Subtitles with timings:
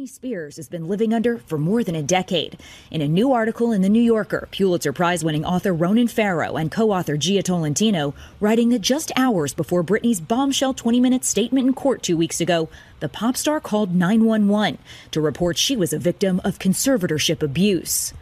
[0.00, 2.58] Britney Spears has been living under for more than a decade.
[2.90, 6.72] In a new article in The New Yorker, Pulitzer Prize winning author Ronan Farrow and
[6.72, 11.74] co author Jia Tolentino writing that just hours before Britney's bombshell 20 minute statement in
[11.74, 14.78] court two weeks ago, the pop star called 911
[15.10, 18.14] to report she was a victim of conservatorship abuse.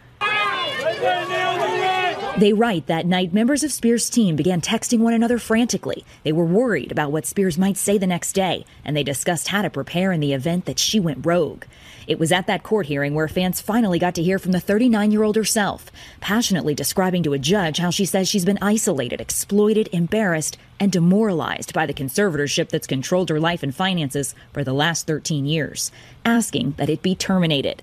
[2.38, 6.04] They write that night members of Spears' team began texting one another frantically.
[6.22, 9.62] They were worried about what Spears might say the next day, and they discussed how
[9.62, 11.64] to prepare in the event that she went rogue.
[12.06, 15.10] It was at that court hearing where fans finally got to hear from the 39
[15.10, 19.88] year old herself, passionately describing to a judge how she says she's been isolated, exploited,
[19.92, 25.08] embarrassed, and demoralized by the conservatorship that's controlled her life and finances for the last
[25.08, 25.90] 13 years,
[26.24, 27.82] asking that it be terminated.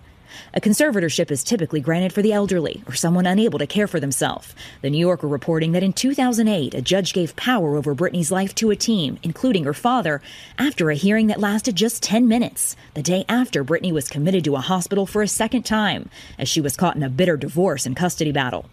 [0.53, 4.53] A conservatorship is typically granted for the elderly or someone unable to care for themselves.
[4.81, 8.71] The New Yorker reporting that in 2008, a judge gave power over Britney's life to
[8.71, 10.21] a team, including her father,
[10.57, 14.55] after a hearing that lasted just 10 minutes, the day after Britney was committed to
[14.55, 17.95] a hospital for a second time, as she was caught in a bitter divorce and
[17.95, 18.65] custody battle.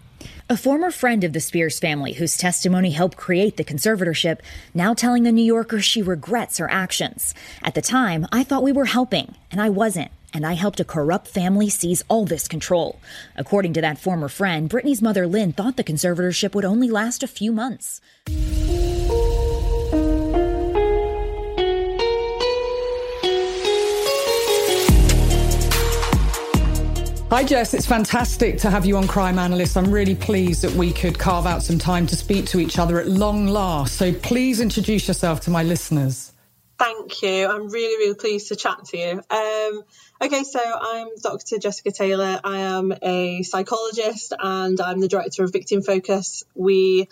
[0.48, 4.40] A former friend of the Spears family, whose testimony helped create the conservatorship,
[4.74, 7.34] now telling the New Yorker she regrets her actions.
[7.62, 10.84] At the time, I thought we were helping, and I wasn't and I helped a
[10.84, 12.98] corrupt family seize all this control.
[13.36, 17.26] According to that former friend, Britney's mother Lynn thought the conservatorship would only last a
[17.26, 18.00] few months.
[27.32, 27.72] Hi, Jess.
[27.72, 29.78] It's fantastic to have you on Crime Analyst.
[29.78, 33.00] I'm really pleased that we could carve out some time to speak to each other
[33.00, 33.96] at long last.
[33.96, 36.31] So please introduce yourself to my listeners.
[36.82, 37.46] Thank you.
[37.46, 39.22] I'm really, really pleased to chat to you.
[39.30, 39.84] Um,
[40.20, 41.58] okay, so I'm Dr.
[41.58, 42.40] Jessica Taylor.
[42.42, 46.42] I am a psychologist and I'm the director of Victim Focus.
[46.56, 47.08] We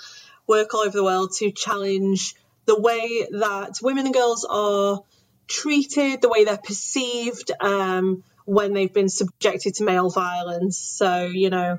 [0.48, 5.04] work all over the world to challenge the way that women and girls are
[5.46, 10.78] treated, the way they're perceived um, when they've been subjected to male violence.
[10.78, 11.78] So, you know,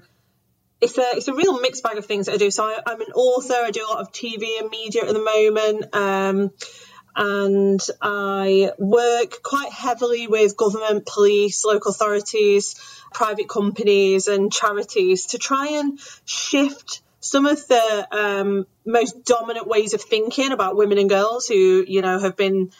[0.79, 2.51] it's a it's a real mixed bag of things that I do.
[2.51, 3.53] So I, am an author.
[3.53, 5.93] I do a lot of TV and media at the moment.
[5.93, 6.51] Um,
[7.15, 12.75] and I work quite heavily with government, police, local authorities,
[13.13, 19.93] private companies, and charities to try and shift some of the um, most dominant ways
[19.93, 22.71] of thinking about women and girls who, you know, have been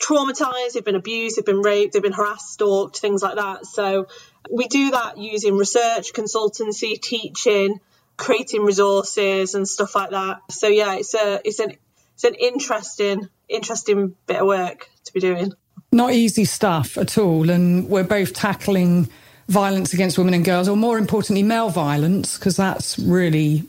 [0.00, 3.66] traumatized, they've been abused, they've been raped, they've been harassed, stalked, things like that.
[3.66, 4.08] So
[4.50, 7.80] we do that using research, consultancy, teaching,
[8.16, 10.40] creating resources and stuff like that.
[10.50, 11.76] So yeah, it's a it's an
[12.14, 15.52] it's an interesting interesting bit of work to be doing.
[15.92, 17.50] Not easy stuff at all.
[17.50, 19.08] And we're both tackling
[19.48, 23.64] violence against women and girls, or more importantly, male violence, because that's really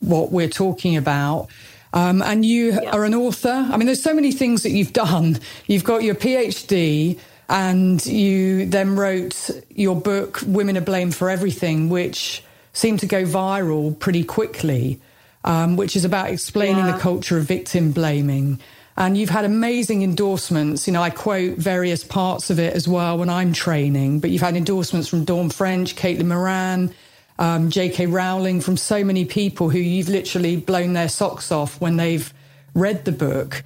[0.00, 1.48] what we're talking about.
[1.94, 2.90] Um, and you yeah.
[2.90, 3.66] are an author.
[3.70, 5.38] I mean, there's so many things that you've done.
[5.66, 7.18] You've got your PhD,
[7.48, 13.24] and you then wrote your book, Women Are Blamed for Everything, which seemed to go
[13.24, 15.00] viral pretty quickly,
[15.44, 16.92] um, which is about explaining yeah.
[16.92, 18.58] the culture of victim blaming.
[18.96, 20.86] And you've had amazing endorsements.
[20.86, 24.42] You know, I quote various parts of it as well when I'm training, but you've
[24.42, 26.94] had endorsements from Dawn French, Caitlin Moran,
[27.38, 28.06] um, J.K.
[28.06, 32.32] Rowling, from so many people who you've literally blown their socks off when they've
[32.74, 33.64] read the book.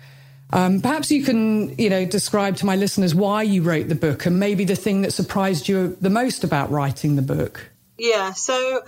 [0.52, 4.26] Um, perhaps you can, you know, describe to my listeners why you wrote the book
[4.26, 7.70] and maybe the thing that surprised you the most about writing the book.
[7.98, 8.82] Yeah, so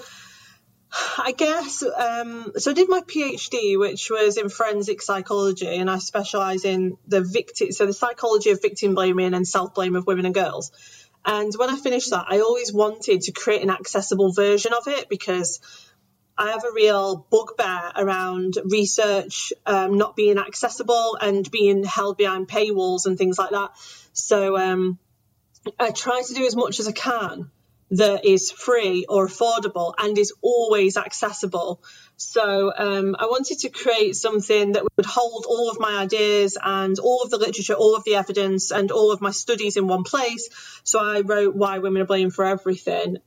[0.92, 2.70] I guess um, so.
[2.70, 7.72] I did my PhD, which was in forensic psychology, and I specialise in the victim,
[7.72, 10.72] so the psychology of victim blaming and self blame of women and girls.
[11.26, 15.10] And when I finished that, I always wanted to create an accessible version of it
[15.10, 15.60] because
[16.38, 22.48] I have a real bugbear around research um, not being accessible and being held behind
[22.48, 23.72] paywalls and things like that.
[24.14, 24.98] So um,
[25.78, 27.50] I try to do as much as I can
[27.90, 31.82] that is free or affordable and is always accessible.
[32.16, 36.98] So um, I wanted to create something that would hold all of my ideas and
[36.98, 40.02] all of the literature, all of the evidence, and all of my studies in one
[40.02, 40.48] place.
[40.84, 43.18] So I wrote Why Women Are Blamed for Everything.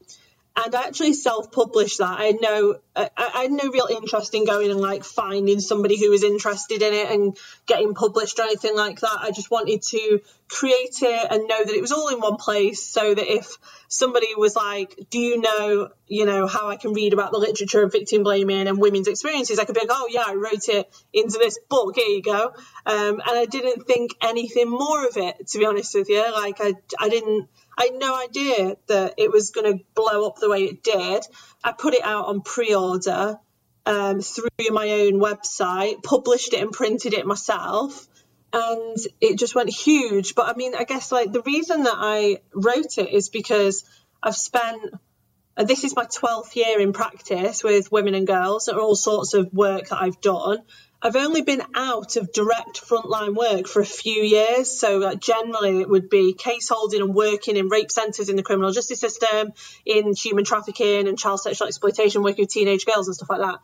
[0.57, 2.19] and I actually self-published that.
[2.19, 5.97] I had no, I, I, had no real interest in going and like finding somebody
[5.97, 9.17] who was interested in it and getting published or anything like that.
[9.21, 10.19] I just wanted to
[10.51, 13.57] create it and know that it was all in one place, so that if
[13.87, 17.83] somebody was like, "Do you know, you know, how I can read about the literature
[17.83, 20.91] of victim blaming and women's experiences?" I could be like, "Oh yeah, I wrote it
[21.13, 21.95] into this book.
[21.95, 22.53] Here you go."
[22.85, 26.21] Um, and I didn't think anything more of it, to be honest with you.
[26.31, 27.47] Like I, I didn't.
[27.77, 31.25] I had no idea that it was going to blow up the way it did.
[31.63, 33.39] I put it out on pre order
[33.85, 38.07] um, through my own website, published it and printed it myself.
[38.53, 40.35] And it just went huge.
[40.35, 43.85] But I mean, I guess like the reason that I wrote it is because
[44.21, 44.93] I've spent,
[45.57, 49.33] and this is my 12th year in practice with women and girls, and all sorts
[49.33, 50.59] of work that I've done.
[51.03, 54.69] I've only been out of direct frontline work for a few years.
[54.69, 58.43] So uh, generally, it would be case holding and working in rape centres in the
[58.43, 59.53] criminal justice system,
[59.83, 63.59] in human trafficking and child sexual exploitation, working with teenage girls and stuff like that.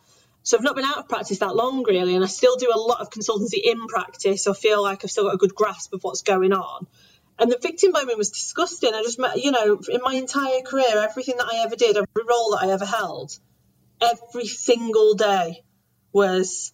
[0.47, 2.79] So I've not been out of practice that long, really, and I still do a
[2.79, 4.45] lot of consultancy in practice.
[4.45, 6.87] So I feel like I've still got a good grasp of what's going on.
[7.37, 8.93] And the victim blaming was disgusting.
[8.93, 12.51] I just, you know, in my entire career, everything that I ever did, every role
[12.51, 13.37] that I ever held,
[13.99, 15.65] every single day
[16.13, 16.71] was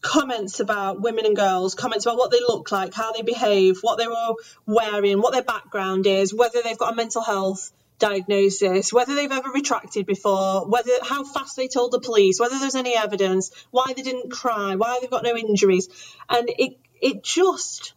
[0.00, 3.98] comments about women and girls, comments about what they look like, how they behave, what
[3.98, 4.34] they were
[4.66, 7.70] wearing, what their background is, whether they've got a mental health
[8.02, 12.74] diagnosis, whether they've ever retracted before, whether how fast they told the police, whether there's
[12.74, 15.88] any evidence, why they didn't cry, why they've got no injuries.
[16.28, 17.94] And it it just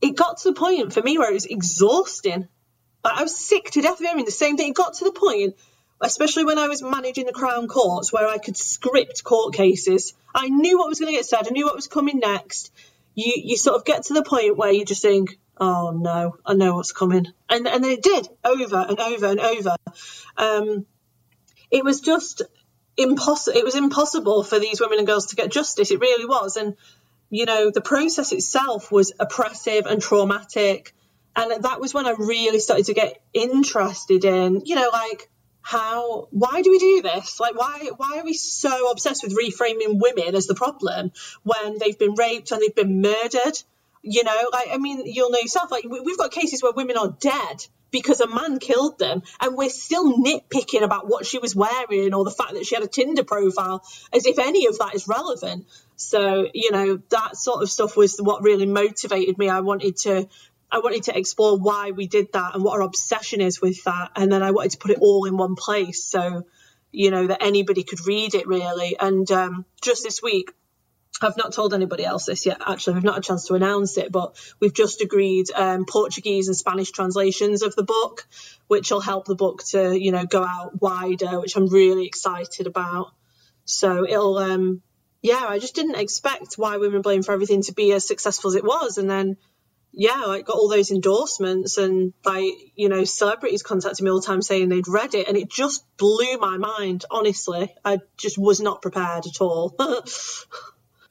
[0.00, 2.48] it got to the point for me where it was exhausting.
[3.04, 4.70] Like I was sick to death of hearing the same thing.
[4.70, 5.56] It got to the point
[6.00, 10.14] especially when I was managing the Crown Courts, where I could script court cases.
[10.34, 11.46] I knew what was going to get said.
[11.46, 12.72] I knew what was coming next.
[13.14, 16.54] You you sort of get to the point where you just think, oh no, I
[16.54, 19.76] know what's coming, and and it did over and over and over.
[20.36, 20.86] Um,
[21.70, 22.42] it was just
[22.96, 23.58] impossible.
[23.58, 25.90] It was impossible for these women and girls to get justice.
[25.90, 26.76] It really was, and
[27.28, 30.94] you know the process itself was oppressive and traumatic.
[31.36, 35.30] And that was when I really started to get interested in, you know, like
[35.62, 40.00] how why do we do this like why why are we so obsessed with reframing
[40.00, 43.62] women as the problem when they've been raped and they've been murdered
[44.02, 47.14] you know like i mean you'll know yourself like we've got cases where women are
[47.20, 52.14] dead because a man killed them and we're still nitpicking about what she was wearing
[52.14, 55.06] or the fact that she had a tinder profile as if any of that is
[55.06, 55.66] relevant
[55.96, 60.28] so you know that sort of stuff was what really motivated me i wanted to
[60.72, 64.12] I wanted to explore why we did that and what our obsession is with that.
[64.14, 66.46] And then I wanted to put it all in one place so,
[66.92, 68.96] you know, that anybody could read it really.
[68.98, 70.52] And um, just this week,
[71.20, 72.60] I've not told anybody else this yet.
[72.66, 76.48] Actually, we've not had a chance to announce it, but we've just agreed um, Portuguese
[76.48, 78.26] and Spanish translations of the book,
[78.68, 82.66] which will help the book to, you know, go out wider, which I'm really excited
[82.66, 83.12] about.
[83.64, 84.82] So it'll, um,
[85.22, 88.56] yeah, I just didn't expect Why Women Blame for Everything to be as successful as
[88.56, 88.98] it was.
[88.98, 89.36] And then
[89.92, 94.26] yeah, I got all those endorsements and like, you know, celebrities contacted me all the
[94.26, 97.74] time saying they'd read it and it just blew my mind, honestly.
[97.84, 99.74] I just was not prepared at all.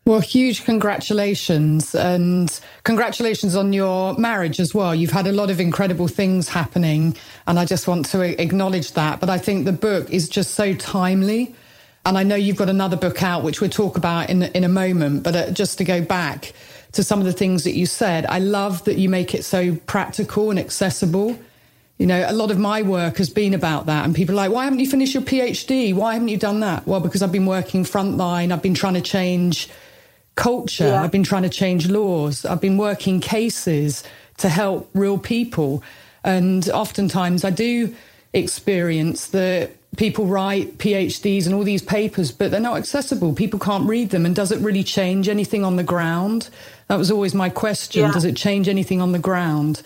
[0.09, 4.95] well, huge congratulations and congratulations on your marriage as well.
[4.95, 7.15] You've had a lot of incredible things happening
[7.45, 9.19] and I just want to acknowledge that.
[9.19, 11.53] But I think the book is just so timely.
[12.07, 14.69] And I know you've got another book out, which we'll talk about in, in a
[14.69, 15.21] moment.
[15.21, 16.53] But uh, just to go back,
[16.93, 18.25] to some of the things that you said.
[18.25, 21.37] I love that you make it so practical and accessible.
[21.99, 24.05] You know, a lot of my work has been about that.
[24.05, 25.93] And people are like, why haven't you finished your PhD?
[25.93, 26.87] Why haven't you done that?
[26.87, 28.51] Well, because I've been working frontline.
[28.51, 29.69] I've been trying to change
[30.39, 30.85] culture.
[30.87, 31.03] Yeah.
[31.03, 32.45] I've been trying to change laws.
[32.45, 34.03] I've been working cases
[34.37, 35.83] to help real people.
[36.23, 37.93] And oftentimes I do
[38.33, 43.33] experience that people write PhDs and all these papers, but they're not accessible.
[43.33, 44.25] People can't read them.
[44.25, 46.49] And does it really change anything on the ground?
[46.87, 48.03] That was always my question.
[48.03, 48.11] Yeah.
[48.11, 49.81] Does it change anything on the ground?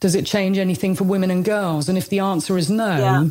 [0.00, 1.88] Does it change anything for women and girls?
[1.88, 3.24] And if the answer is no, yeah.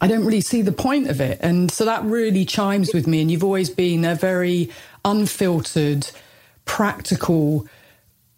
[0.00, 1.38] I don't really see the point of it.
[1.40, 3.20] And so that really chimes with me.
[3.20, 4.70] And you've always been a very
[5.04, 6.10] unfiltered,
[6.64, 7.66] practical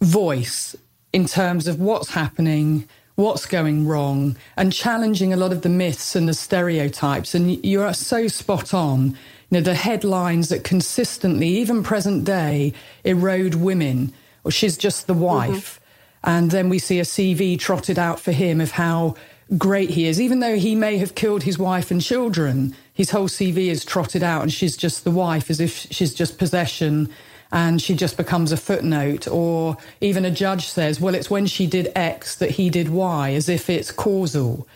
[0.01, 0.75] voice
[1.13, 6.15] in terms of what's happening, what's going wrong, and challenging a lot of the myths
[6.15, 7.33] and the stereotypes.
[7.33, 9.17] And you're so spot on
[9.49, 15.13] you know, the headlines that consistently, even present day, erode women, or she's just the
[15.13, 15.23] mm-hmm.
[15.23, 15.79] wife.
[15.79, 15.83] Mm-hmm.
[16.29, 19.15] And then we see a CV trotted out for him of how
[19.57, 22.75] great he is, even though he may have killed his wife and children.
[22.97, 26.37] His whole CV is trotted out, and she's just the wife, as if she's just
[26.37, 27.09] possession
[27.51, 29.25] and she just becomes a footnote.
[29.27, 33.31] Or even a judge says, well, it's when she did X that he did Y,
[33.33, 34.67] as if it's causal.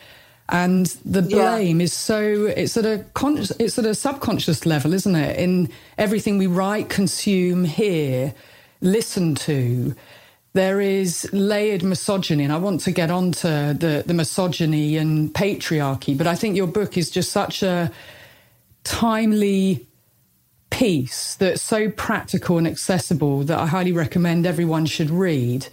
[0.50, 1.86] and the blame yeah.
[1.86, 6.38] is so it's at a con- it's at a subconscious level isn't it in everything
[6.38, 8.34] we write consume hear
[8.82, 9.96] listen to
[10.54, 16.18] there is layered misogyny and i want to get onto the, the misogyny and patriarchy
[16.18, 17.92] but i think your book is just such a
[18.84, 19.86] timely
[20.70, 25.68] piece that's so practical and accessible that i highly recommend everyone should read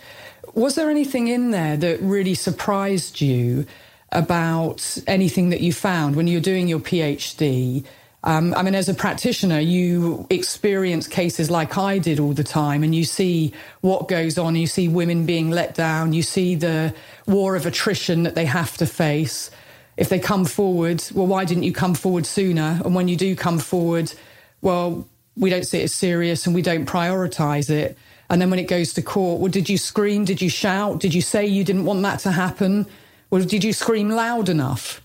[0.54, 3.66] was there anything in there that really surprised you
[4.12, 7.84] about anything that you found when you were doing your PhD.
[8.28, 12.84] Um, I mean, as a practitioner, you experience cases like I did all the time,
[12.84, 14.54] and you see what goes on.
[14.54, 16.12] You see women being let down.
[16.12, 16.94] You see the
[17.26, 19.50] war of attrition that they have to face.
[19.96, 22.82] If they come forward, well, why didn't you come forward sooner?
[22.84, 24.12] And when you do come forward,
[24.60, 27.96] well, we don't see it as serious and we don't prioritize it.
[28.28, 30.26] And then when it goes to court, well, did you scream?
[30.26, 31.00] Did you shout?
[31.00, 32.86] Did you say you didn't want that to happen?
[33.30, 35.00] Well, did you scream loud enough?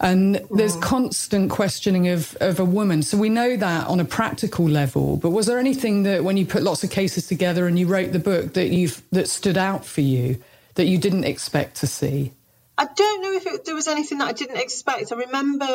[0.00, 0.82] And there's mm.
[0.82, 3.02] constant questioning of, of a woman.
[3.02, 5.16] So we know that on a practical level.
[5.16, 8.12] But was there anything that when you put lots of cases together and you wrote
[8.12, 10.42] the book that you that stood out for you
[10.74, 12.32] that you didn't expect to see?
[12.76, 15.12] I don't know if it, there was anything that I didn't expect.
[15.12, 15.66] I remember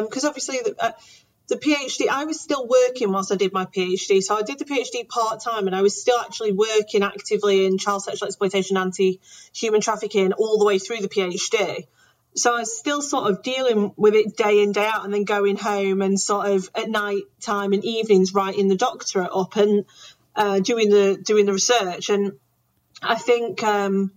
[0.00, 0.92] because um, obviously the, uh,
[1.46, 4.20] the PhD, I was still working whilst I did my PhD.
[4.22, 7.78] So I did the PhD part time and I was still actually working actively in
[7.78, 9.20] child sexual exploitation, anti
[9.54, 11.86] human trafficking all the way through the PhD.
[12.34, 15.24] So I was still sort of dealing with it day in, day out, and then
[15.24, 19.84] going home and sort of at night time and evenings writing the doctorate up and
[20.36, 22.08] uh, doing the doing the research.
[22.08, 22.32] And
[23.02, 24.12] I think um,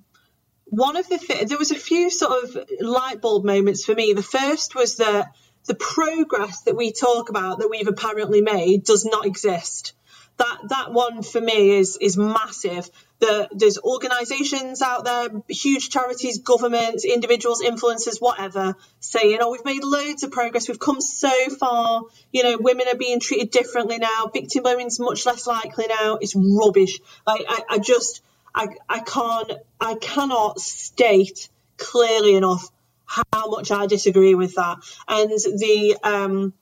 [0.66, 4.14] one of the th- there was a few sort of light bulb moments for me.
[4.14, 5.34] The first was that
[5.66, 9.94] the progress that we talk about that we've apparently made does not exist.
[10.38, 12.90] That that one for me is is massive.
[13.24, 19.82] The, there's organisations out there, huge charities, governments, individuals, influencers, whatever, saying, "Oh, we've made
[19.82, 20.68] loads of progress.
[20.68, 22.02] We've come so far.
[22.34, 24.30] You know, women are being treated differently now.
[24.34, 26.18] Victim blaming's much less likely now.
[26.20, 27.00] It's rubbish.
[27.26, 28.22] Like I, I just,
[28.54, 32.70] I, I can't, I cannot state clearly enough
[33.06, 34.80] how much I disagree with that.
[35.08, 36.54] And the um,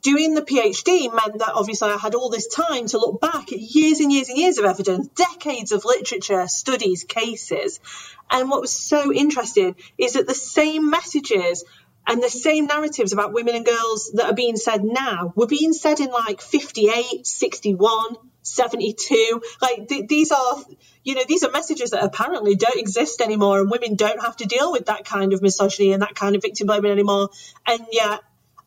[0.00, 3.58] doing the PhD meant that obviously I had all this time to look back at
[3.58, 7.80] years and years and years of evidence, decades of literature, studies, cases.
[8.30, 11.64] And what was so interesting is that the same messages
[12.06, 15.72] and the same narratives about women and girls that are being said now were being
[15.72, 19.42] said in like 58, 61, 72.
[19.62, 20.56] Like th- these are,
[21.02, 24.44] you know, these are messages that apparently don't exist anymore, and women don't have to
[24.44, 27.30] deal with that kind of misogyny and that kind of victim blaming anymore.
[27.66, 28.20] And yet,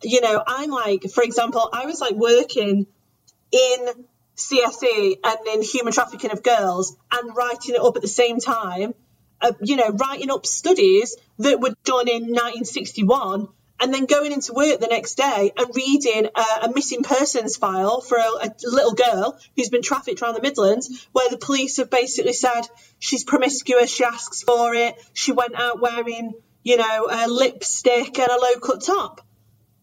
[0.04, 2.88] you know, I'm like, for example, I was like working
[3.52, 8.40] in CSE and in human trafficking of girls and writing it up at the same
[8.40, 8.94] time.
[9.40, 13.48] Uh, you know, writing up studies that were done in 1961
[13.80, 18.02] and then going into work the next day and reading a, a missing persons file
[18.02, 21.90] for a, a, little girl who's been trafficked around the Midlands, where the police have
[21.90, 22.62] basically said
[23.00, 28.30] she's promiscuous, she asks for it, she went out wearing, you know, a lipstick and
[28.30, 29.22] a low cut top.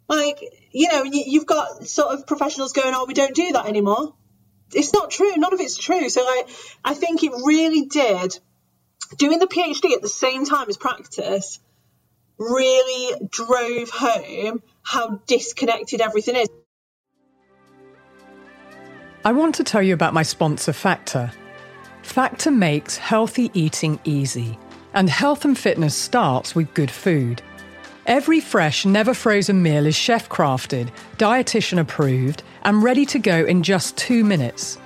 [0.08, 4.14] Like, you know, you've got sort of professionals going, oh, we don't do that anymore.
[4.72, 5.34] It's not true.
[5.36, 6.08] None of it's true.
[6.08, 6.20] So,
[6.84, 8.38] I think it really did.
[9.16, 11.60] Doing the PhD at the same time as practice
[12.38, 16.48] really drove home how disconnected everything is.
[19.24, 21.32] I want to tell you about my sponsor, Factor.
[22.02, 24.58] Factor makes healthy eating easy,
[24.92, 27.40] and health and fitness starts with good food.
[28.06, 33.62] Every fresh, never frozen meal is chef crafted, dietitian approved, and ready to go in
[33.62, 34.76] just two minutes.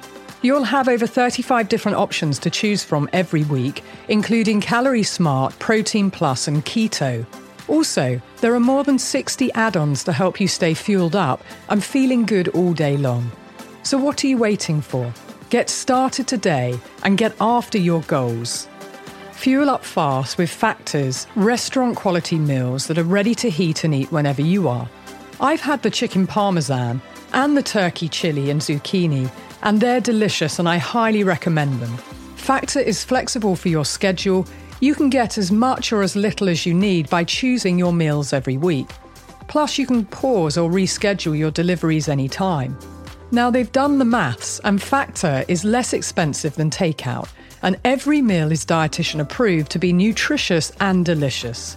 [0.41, 6.13] You'll have over 35 different options to choose from every week, including Calorie Smart, Protein
[6.13, 7.27] Plus, and Keto.
[7.67, 11.83] Also, there are more than 60 add ons to help you stay fueled up and
[11.83, 13.33] feeling good all day long.
[13.83, 15.13] So, what are you waiting for?
[15.51, 18.69] Get started today and get after your goals.
[19.39, 24.11] Fuel up fast with Factors, restaurant quality meals that are ready to heat and eat
[24.11, 24.91] whenever you are.
[25.41, 27.01] I've had the chicken parmesan
[27.33, 29.31] and the turkey chili and zucchini
[29.63, 31.97] and they're delicious and I highly recommend them.
[32.35, 34.45] Factor is flexible for your schedule.
[34.81, 38.33] You can get as much or as little as you need by choosing your meals
[38.33, 38.91] every week.
[39.47, 42.77] Plus, you can pause or reschedule your deliveries anytime.
[43.31, 47.29] Now, they've done the maths, and Factor is less expensive than takeout,
[47.63, 51.77] and every meal is dietitian approved to be nutritious and delicious.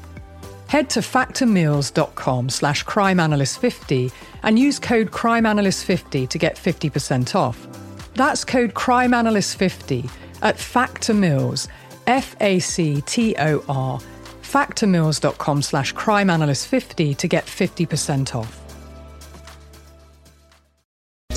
[0.67, 4.11] Head to factormeals.com slash crimeanalyst50
[4.43, 7.67] and use code crimeanalyst50 to get 50% off.
[8.13, 10.09] That's code crimeanalyst50
[10.41, 11.67] at Factor Meals,
[12.07, 13.99] F A C T O R,
[14.41, 18.57] factormeals.com slash crimeanalyst50 to get 50% off.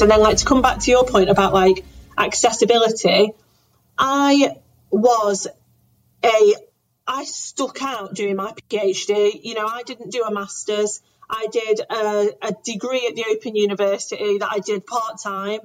[0.00, 1.84] And then, like, to come back to your point about like
[2.18, 3.32] accessibility,
[3.98, 4.56] I
[4.90, 5.46] was
[6.24, 6.54] a,
[7.06, 9.40] I stuck out doing my PhD.
[9.42, 11.00] You know, I didn't do a master's.
[11.28, 15.60] I did a, a degree at the Open University that I did part time.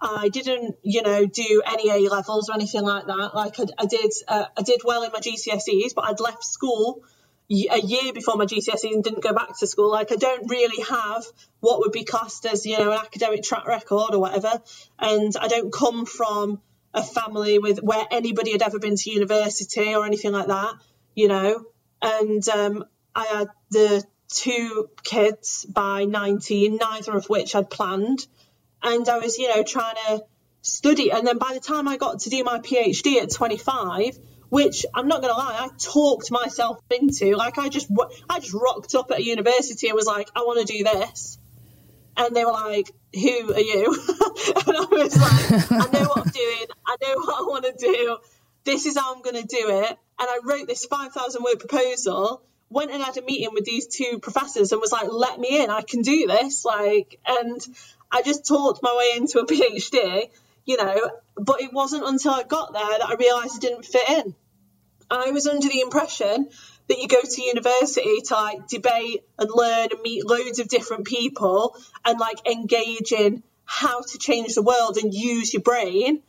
[0.00, 3.34] I didn't, you know, do any A levels or anything like that.
[3.34, 7.04] Like I, I did, uh, I did well in my GCSEs, but I'd left school
[7.50, 9.90] a year before my GCSEs and didn't go back to school.
[9.90, 11.24] Like I don't really have
[11.60, 14.60] what would be classed as, you know, an academic track record or whatever.
[14.98, 16.60] And I don't come from
[16.94, 20.74] a family with where anybody had ever been to university or anything like that,
[21.14, 21.64] you know.
[22.00, 22.84] And um,
[23.14, 28.26] I had the two kids by 19, neither of which I'd planned.
[28.82, 30.24] And I was, you know, trying to
[30.62, 31.12] study.
[31.12, 34.18] And then by the time I got to do my PhD at 25,
[34.48, 37.36] which I'm not going to lie, I talked myself into.
[37.36, 37.90] Like I just,
[38.28, 41.38] I just rocked up at a university and was like, I want to do this.
[42.16, 43.86] And they were like, Who are you?
[44.66, 46.66] and I was like, I know what I'm doing.
[46.86, 48.18] I know what I want to do.
[48.64, 49.98] This is how I'm going to do it.
[50.18, 52.42] And I wrote this 5,000 word proposal
[52.72, 55.70] went and had a meeting with these two professors and was like, let me in,
[55.70, 56.64] I can do this.
[56.64, 57.60] Like, and
[58.10, 60.30] I just talked my way into a PhD,
[60.64, 64.08] you know, but it wasn't until I got there that I realised it didn't fit
[64.08, 64.34] in.
[65.10, 66.48] I was under the impression
[66.92, 71.06] that you go to university to like debate and learn and meet loads of different
[71.06, 76.22] people and like engage in how to change the world and use your brain.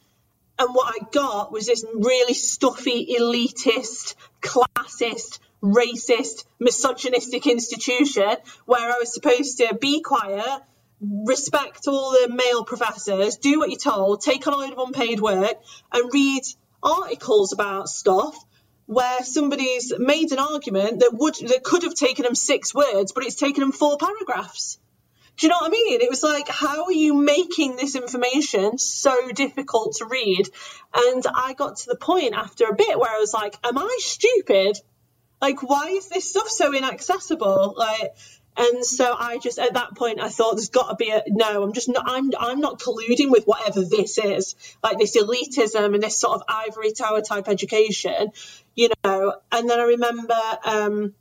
[0.57, 8.99] And what I got was this really stuffy, elitist, classist, racist, misogynistic institution where I
[8.99, 10.61] was supposed to be quiet,
[11.01, 15.19] respect all the male professors, do what you're told, take on a load of unpaid
[15.19, 16.43] work, and read
[16.81, 18.37] articles about stuff
[18.85, 23.23] where somebody's made an argument that would that could have taken them six words, but
[23.23, 24.77] it's taken them four paragraphs.
[25.37, 26.01] Do you know what I mean?
[26.01, 30.47] It was like, how are you making this information so difficult to read?
[30.93, 33.97] And I got to the point after a bit where I was like, am I
[33.99, 34.77] stupid?
[35.41, 37.73] Like, why is this stuff so inaccessible?
[37.75, 38.15] Like,
[38.55, 41.63] and so I just at that point I thought there's got to be a no.
[41.63, 42.03] I'm just not.
[42.05, 46.43] I'm I'm not colluding with whatever this is, like this elitism and this sort of
[46.47, 48.31] ivory tower type education,
[48.75, 49.35] you know.
[49.51, 50.39] And then I remember.
[50.65, 51.13] Um,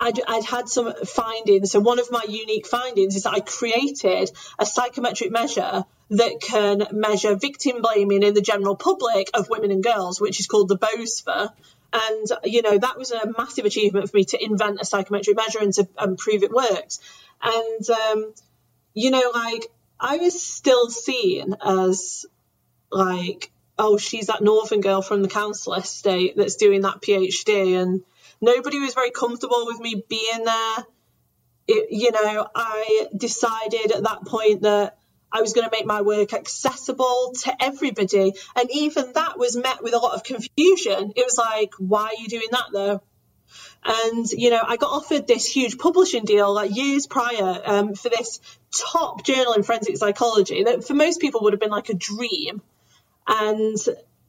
[0.00, 1.72] I'd, I'd, had some findings.
[1.72, 6.86] So, one of my unique findings is that I created a psychometric measure that can
[6.92, 10.78] measure victim blaming in the general public of women and girls, which is called the
[10.78, 11.50] BOSFA.
[11.92, 15.60] And, you know, that was a massive achievement for me to invent a psychometric measure
[15.60, 17.00] and to um, prove it works.
[17.42, 18.34] And, um,
[18.94, 22.26] you know, like, I was still seen as,
[22.90, 27.80] like, oh, she's that northern girl from the council estate that's doing that PhD.
[27.80, 28.02] And
[28.40, 30.76] nobody was very comfortable with me being there.
[31.68, 34.98] It, you know, I decided at that point that
[35.30, 38.32] I was going to make my work accessible to everybody.
[38.56, 41.12] And even that was met with a lot of confusion.
[41.14, 43.02] It was like, why are you doing that though?
[43.84, 48.08] And, you know, I got offered this huge publishing deal like years prior um, for
[48.08, 51.94] this top journal in forensic psychology that for most people would have been like a
[51.94, 52.60] dream.
[53.28, 53.76] And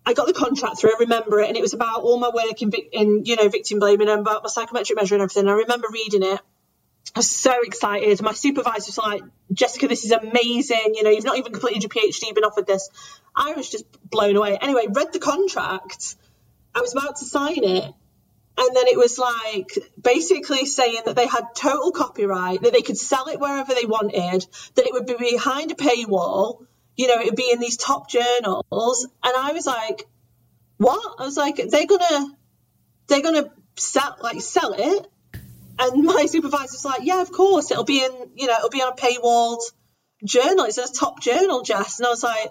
[0.05, 2.61] I got the contract through, I remember it, and it was about all my work
[2.61, 5.47] in, in you know, victim blaming and about my psychometric measure and everything.
[5.47, 6.39] I remember reading it
[7.15, 8.21] I was so excited.
[8.21, 10.93] My supervisor was like, Jessica, this is amazing.
[10.93, 12.89] You know, you've not even completed your PhD, you've been offered this.
[13.35, 14.57] I was just blown away.
[14.61, 16.15] Anyway, read the contract.
[16.75, 17.83] I was about to sign it.
[18.61, 22.97] And then it was like basically saying that they had total copyright, that they could
[22.97, 26.65] sell it wherever they wanted, that it would be behind a paywall,
[26.99, 29.07] you know, it would be in these top journals.
[29.23, 30.05] And I was like,
[30.77, 31.15] what?
[31.19, 32.27] I was like, they're gonna
[33.07, 35.07] they're gonna sell like sell it
[35.79, 38.91] and my supervisor's like, yeah, of course, it'll be in, you know, it'll be on
[38.91, 39.61] a paywalled
[40.25, 40.65] journal.
[40.65, 41.99] It says top journal, Jess.
[41.99, 42.49] And I was like,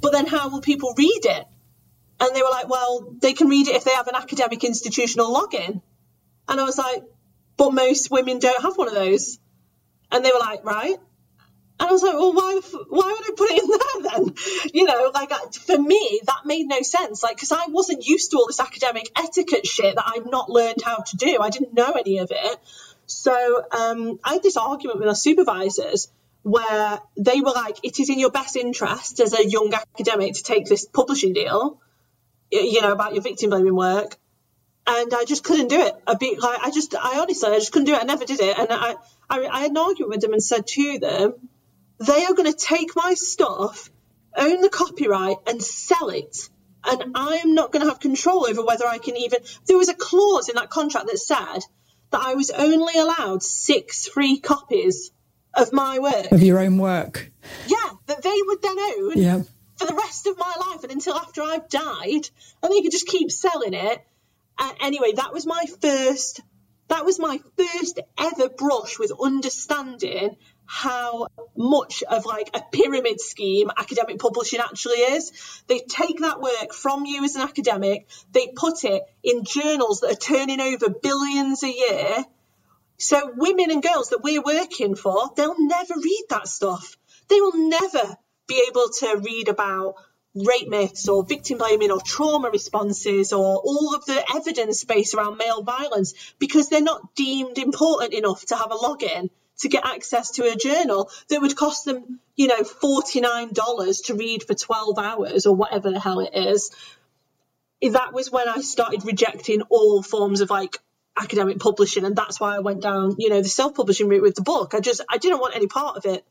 [0.00, 1.44] but then how will people read it?
[2.20, 5.34] And they were like, well, they can read it if they have an academic institutional
[5.34, 5.82] login.
[6.48, 7.02] And I was like,
[7.56, 9.38] but most women don't have one of those.
[10.12, 10.96] And they were like, right.
[11.80, 14.34] And I was like, well, why, why would I put it in there then?
[14.74, 17.22] You know, like for me, that made no sense.
[17.22, 20.82] Like, because I wasn't used to all this academic etiquette shit that I've not learned
[20.84, 21.38] how to do.
[21.40, 22.58] I didn't know any of it.
[23.06, 26.08] So um, I had this argument with our supervisors
[26.42, 30.42] where they were like, it is in your best interest as a young academic to
[30.42, 31.80] take this publishing deal,
[32.50, 34.16] you know, about your victim blaming work.
[34.86, 35.94] And I just couldn't do it.
[36.06, 38.02] A bit like I just, I honestly, I just couldn't do it.
[38.02, 38.58] I never did it.
[38.58, 38.96] And I,
[39.30, 41.48] I, I had an argument with them and said to them,
[42.00, 43.90] they are going to take my stuff,
[44.36, 46.48] own the copyright, and sell it
[46.84, 49.40] and I'm not going to have control over whether I can even.
[49.66, 51.60] There was a clause in that contract that said
[52.10, 55.10] that I was only allowed six free copies
[55.54, 56.30] of my work.
[56.30, 57.30] Of your own work.
[57.66, 59.42] Yeah, that they would then own yeah.
[59.76, 62.28] for the rest of my life and until after I've died,
[62.62, 64.04] and they could just keep selling it.
[64.58, 66.40] Uh, anyway, that was my first.
[66.88, 70.36] That was my first ever brush with understanding
[70.72, 75.32] how much of like a pyramid scheme academic publishing actually is.
[75.66, 80.12] They take that work from you as an academic, they put it in journals that
[80.12, 82.24] are turning over billions a year.
[82.98, 86.96] So women and girls that we're working for, they'll never read that stuff.
[87.28, 89.96] They will never be able to read about
[90.36, 95.36] rape myths or victim blaming or trauma responses or all of the evidence base around
[95.36, 100.32] male violence because they're not deemed important enough to have a login to get access
[100.32, 105.46] to a journal that would cost them, you know, $49 to read for 12 hours
[105.46, 106.70] or whatever the hell it is.
[107.82, 110.78] That was when I started rejecting all forms of like
[111.16, 112.04] academic publishing.
[112.04, 114.74] And that's why I went down, you know, the self publishing route with the book.
[114.74, 116.24] I just, I didn't want any part of it.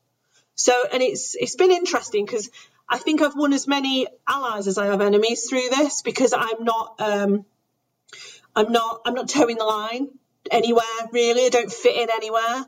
[0.55, 2.49] So, and it's, it's been interesting because
[2.87, 6.63] I think I've won as many allies as I have enemies through this because I'm
[6.63, 7.45] not, um,
[8.55, 10.09] I'm not, I'm not toeing the line
[10.51, 11.45] anywhere really.
[11.45, 12.65] I don't fit in anywhere.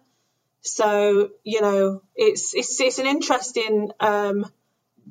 [0.62, 4.46] So you know, it's it's it's an interesting um,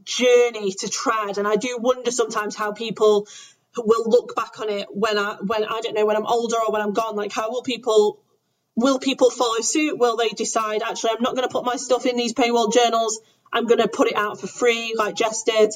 [0.04, 3.26] journey to tread, and I do wonder sometimes how people
[3.76, 6.72] will look back on it when I when I don't know when I'm older or
[6.72, 7.16] when I'm gone.
[7.16, 8.20] Like, how will people
[8.76, 9.98] will people follow suit?
[9.98, 13.20] Will they decide actually I'm not going to put my stuff in these paywall journals?
[13.52, 15.70] I'm going to put it out for free, like Jess did.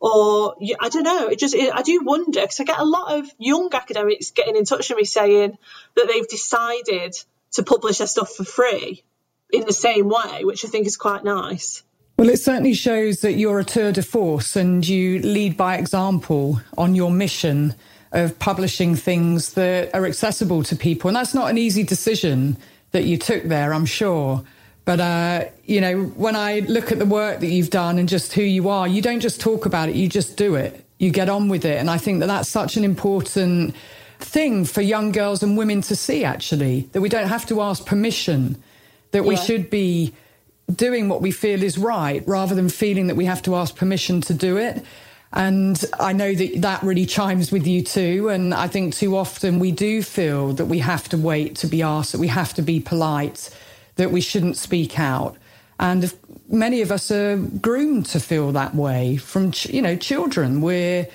[0.00, 1.28] Or I don't know.
[1.28, 4.56] It just it, I do wonder because I get a lot of young academics getting
[4.56, 5.56] in touch with me saying
[5.94, 7.14] that they've decided
[7.52, 9.04] to publish their stuff for free
[9.52, 11.82] in the same way, which I think is quite nice.
[12.16, 16.60] Well, it certainly shows that you're a tour de force and you lead by example
[16.76, 17.74] on your mission
[18.12, 21.08] of publishing things that are accessible to people.
[21.08, 22.58] And that's not an easy decision
[22.90, 24.42] that you took there, I'm sure.
[24.84, 28.32] But, uh, you know, when I look at the work that you've done and just
[28.32, 30.84] who you are, you don't just talk about it, you just do it.
[30.98, 31.78] You get on with it.
[31.78, 33.74] And I think that that's such an important
[34.18, 37.86] thing for young girls and women to see, actually, that we don't have to ask
[37.86, 38.62] permission
[39.12, 40.14] that we should be
[40.74, 44.20] doing what we feel is right rather than feeling that we have to ask permission
[44.22, 44.84] to do it.
[45.32, 48.28] And I know that that really chimes with you too.
[48.28, 51.82] And I think too often we do feel that we have to wait to be
[51.82, 53.50] asked, that we have to be polite,
[53.96, 55.36] that we shouldn't speak out.
[55.78, 56.12] And
[56.48, 60.60] many of us are groomed to feel that way from, you know, children.
[60.60, 61.06] We're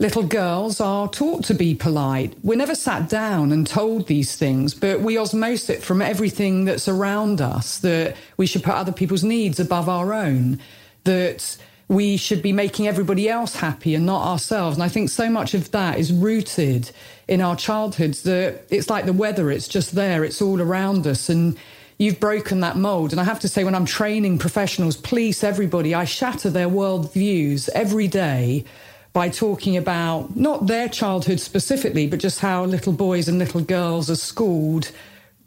[0.00, 2.34] little girls are taught to be polite.
[2.42, 6.88] We're never sat down and told these things, but we osmose it from everything that's
[6.88, 10.58] around us that we should put other people's needs above our own,
[11.04, 11.58] that
[11.88, 14.76] we should be making everybody else happy and not ourselves.
[14.76, 16.90] And I think so much of that is rooted
[17.28, 21.28] in our childhoods that it's like the weather, it's just there, it's all around us.
[21.28, 21.58] And
[21.98, 23.12] you've broken that mold.
[23.12, 27.12] And I have to say, when I'm training professionals, police, everybody, I shatter their world
[27.12, 28.64] views every day
[29.12, 34.08] by talking about not their childhood specifically, but just how little boys and little girls
[34.08, 34.92] are schooled,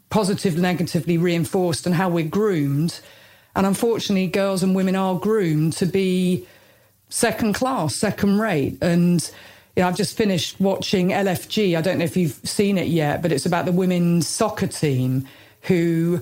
[0.09, 2.99] positive, negatively reinforced, and how we're groomed.
[3.55, 6.45] And unfortunately, girls and women are groomed to be
[7.09, 8.77] second class, second rate.
[8.81, 9.21] And
[9.75, 11.77] you know, I've just finished watching LFG.
[11.77, 15.27] I don't know if you've seen it yet, but it's about the women's soccer team
[15.61, 16.21] who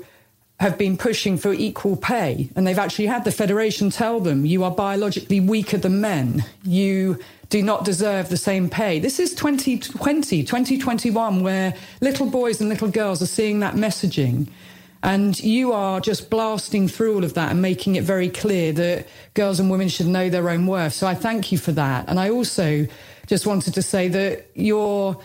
[0.62, 2.48] have been pushing for equal pay.
[2.56, 6.46] And they've actually had the Federation tell them, you are biologically weaker than men.
[6.64, 7.18] You
[7.50, 9.00] do not deserve the same pay.
[9.00, 14.50] This is 2020, 2021, where little boys and little girls are seeing that messaging.
[15.02, 19.08] And you are just blasting through all of that and making it very clear that
[19.34, 20.94] girls and women should know their own worth.
[20.94, 22.08] So I thank you for that.
[22.08, 22.86] And I also
[23.26, 25.20] just wanted to say that you're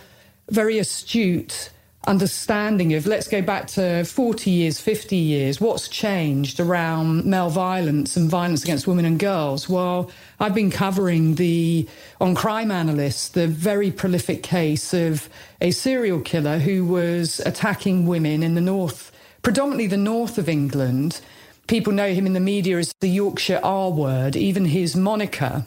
[0.49, 1.69] very astute
[2.07, 8.15] understanding of let's go back to 40 years 50 years what's changed around male violence
[8.15, 9.67] and violence against women and girls?
[9.67, 11.87] Well i've been covering the
[12.21, 18.41] on crime analysts the very prolific case of a serial killer who was attacking women
[18.41, 21.19] in the north predominantly the north of england.
[21.67, 25.65] People know him in the media as the yorkshire r word even his moniker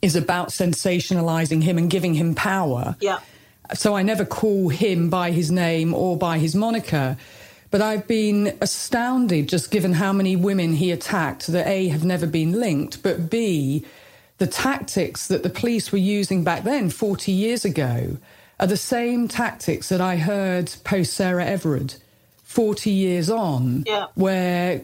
[0.00, 2.94] is about sensationalizing him and giving him power.
[3.00, 3.18] Yeah
[3.74, 7.16] so I never call him by his name or by his moniker.
[7.70, 12.26] But I've been astounded just given how many women he attacked that A, have never
[12.26, 13.84] been linked, but B,
[14.38, 18.16] the tactics that the police were using back then, 40 years ago,
[18.58, 21.94] are the same tactics that I heard post Sarah Everard
[22.44, 24.06] 40 years on, yeah.
[24.14, 24.82] where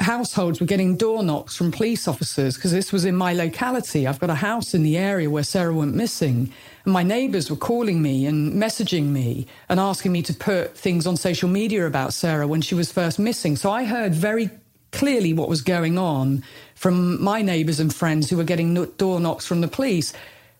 [0.00, 4.06] households were getting door knocks from police officers because this was in my locality.
[4.06, 6.52] I've got a house in the area where Sarah went missing.
[6.84, 11.06] And my neighbours were calling me and messaging me and asking me to put things
[11.06, 13.56] on social media about Sarah when she was first missing.
[13.56, 14.50] So I heard very
[14.92, 19.46] clearly what was going on from my neighbours and friends who were getting door knocks
[19.46, 20.12] from the police.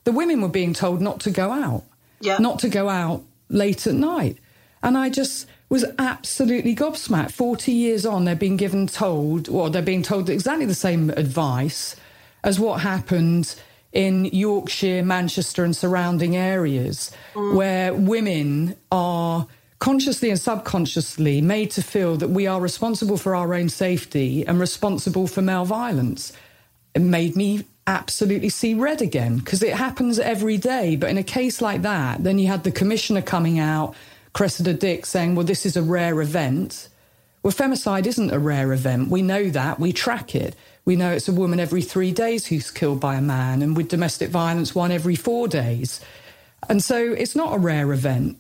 [0.05, 1.85] The women were being told not to go out,
[2.21, 2.39] yeah.
[2.39, 4.39] not to go out late at night.
[4.83, 7.33] And I just was absolutely gobsmacked.
[7.33, 11.97] 40 years on, they're being given told, or they're being told exactly the same advice
[12.43, 13.55] as what happened
[13.93, 17.55] in Yorkshire, Manchester, and surrounding areas, mm.
[17.55, 19.47] where women are
[19.79, 24.59] consciously and subconsciously made to feel that we are responsible for our own safety and
[24.59, 26.33] responsible for male violence.
[26.95, 30.97] It made me absolutely see red again because it happens every day.
[30.97, 33.95] But in a case like that, then you had the commissioner coming out,
[34.35, 36.89] Cressida Dick, saying, well, this is a rare event.
[37.43, 39.09] Well, femicide isn't a rare event.
[39.09, 39.81] We know that.
[39.81, 40.55] We track it.
[40.85, 43.89] We know it's a woman every three days who's killed by a man, and with
[43.89, 46.01] domestic violence, one every four days.
[46.69, 48.39] And so it's not a rare event.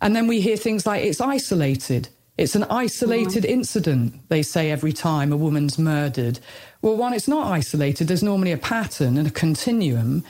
[0.00, 2.08] And then we hear things like it's isolated.
[2.38, 3.52] It's an isolated mm-hmm.
[3.52, 6.40] incident, they say every time a woman's murdered.
[6.80, 8.08] Well, one, it's not isolated.
[8.08, 10.24] There's normally a pattern and a continuum.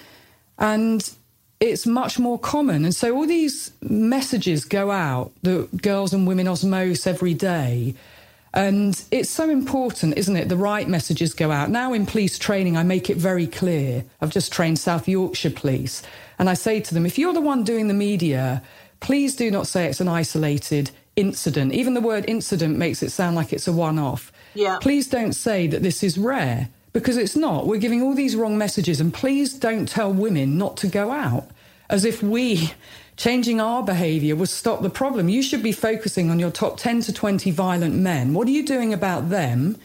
[0.58, 1.08] And
[1.62, 2.84] it's much more common.
[2.84, 7.94] And so all these messages go out that girls and women osmose every day.
[8.52, 10.48] And it's so important, isn't it?
[10.48, 11.70] The right messages go out.
[11.70, 14.04] Now in police training, I make it very clear.
[14.20, 16.02] I've just trained South Yorkshire Police.
[16.38, 18.60] And I say to them, if you're the one doing the media,
[19.00, 21.72] please do not say it's an isolated incident.
[21.72, 24.32] Even the word incident makes it sound like it's a one off.
[24.54, 24.78] Yeah.
[24.80, 27.66] Please don't say that this is rare because it's not.
[27.66, 29.00] We're giving all these wrong messages.
[29.00, 31.48] And please don't tell women not to go out
[31.88, 32.72] as if we
[33.16, 35.28] changing our behavior will stop the problem.
[35.28, 38.34] You should be focusing on your top 10 to 20 violent men.
[38.34, 39.78] What are you doing about them?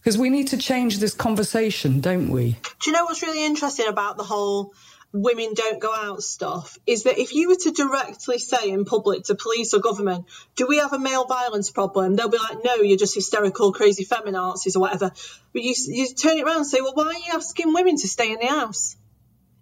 [0.00, 2.56] Because we need to change this conversation, don't we?
[2.80, 4.72] Do you know what's really interesting about the whole
[5.12, 9.24] women don't go out stuff is that if you were to directly say in public
[9.24, 12.14] to police or government, do we have a male violence problem?
[12.14, 15.10] They'll be like, no, you're just hysterical, crazy feminazis or whatever.
[15.52, 18.08] But you, you turn it around and say, well, why are you asking women to
[18.08, 18.96] stay in the house?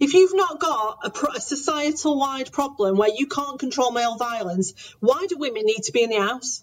[0.00, 4.16] If you've not got a, pro- a societal wide problem where you can't control male
[4.16, 6.62] violence, why do women need to be in the house?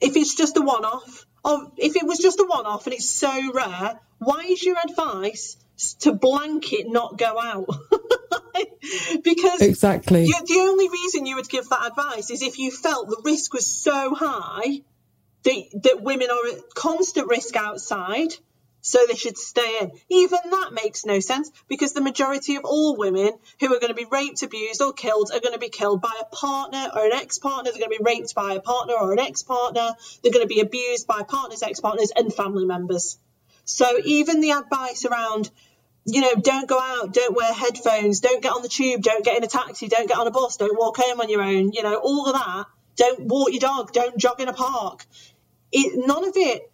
[0.00, 2.94] If it's just a one off, or if it was just a one off and
[2.94, 5.56] it's so rare, why is your advice
[6.00, 7.66] to blanket not go out?
[9.22, 13.08] because exactly you, the only reason you would give that advice is if you felt
[13.08, 14.82] the risk was so high
[15.44, 18.34] that, that women are at constant risk outside
[18.82, 19.92] so they should stay in.
[20.08, 23.94] Even that makes no sense because the majority of all women who are going to
[23.94, 27.12] be raped, abused, or killed are going to be killed by a partner or an
[27.12, 27.70] ex partner.
[27.70, 29.94] They're going to be raped by a partner or an ex partner.
[30.22, 33.18] They're going to be abused by partners, ex partners, and family members.
[33.64, 35.50] So even the advice around,
[36.04, 39.36] you know, don't go out, don't wear headphones, don't get on the tube, don't get
[39.36, 41.82] in a taxi, don't get on a bus, don't walk home on your own, you
[41.82, 42.66] know, all of that.
[42.96, 45.06] Don't walk your dog, don't jog in a park.
[45.72, 46.70] It, none of it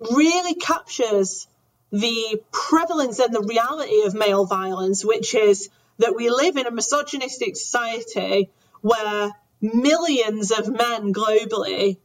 [0.00, 1.48] really captures
[1.90, 6.70] the prevalence and the reality of male violence, which is that we live in a
[6.70, 8.50] misogynistic society
[8.82, 11.96] where millions of men globally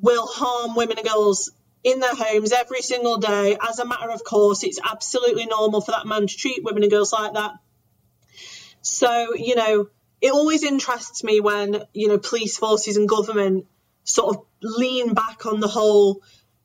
[0.00, 1.52] will harm women and girls
[1.84, 3.56] in their homes every single day.
[3.60, 6.90] As a matter of course, it's absolutely normal for that man to treat women and
[6.90, 7.52] girls like that.
[8.80, 9.88] So, you know,
[10.20, 13.66] it always interests me when, you know, police forces and government
[14.04, 16.22] sort of lean back on the whole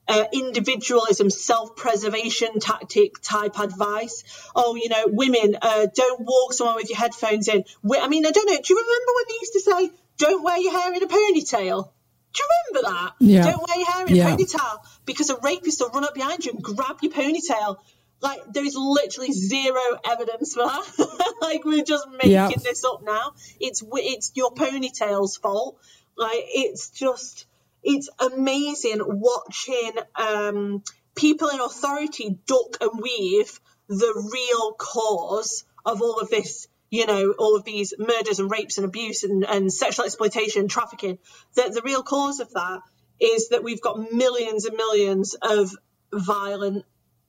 [0.08, 4.24] uh, individualism, self-preservation tactic type advice.
[4.56, 7.64] Oh, you know, women, uh, don't walk somewhere with your headphones in.
[7.84, 8.58] I mean, I don't know.
[8.58, 11.92] Do you remember when they used to say, "Don't wear your hair in a ponytail"?
[12.34, 13.14] Do you remember that?
[13.20, 13.52] Yeah.
[13.52, 14.34] Don't wear your hair in yeah.
[14.34, 17.78] a ponytail because a rapist will run up behind you and grab your ponytail.
[18.22, 21.36] Like there is literally zero evidence for that.
[21.42, 22.50] like we're just making yeah.
[22.50, 23.34] this up now.
[23.60, 25.80] It's it's your ponytail's fault.
[26.18, 27.46] Like it's just
[27.84, 30.84] it's amazing watching um,
[31.16, 37.34] people in authority duck and weave the real cause of all of this you know,
[37.38, 41.20] all of these murders and rapes and abuse and, and sexual exploitation, and trafficking,
[41.56, 42.82] that the real cause of that
[43.20, 45.72] is that we've got millions and millions of
[46.14, 46.86] violent,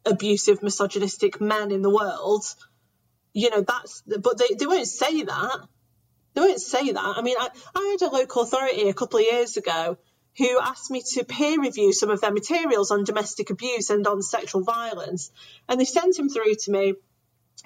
[0.07, 2.45] abusive, misogynistic men in the world.
[3.33, 5.59] You know, that's, but they, they won't say that.
[6.35, 7.15] They won't say that.
[7.17, 9.99] I mean, I, I had a local authority a couple of years ago
[10.39, 14.23] who asked me to peer review some of their materials on domestic abuse and on
[14.23, 15.31] sexual violence.
[15.69, 16.95] And they sent them through to me.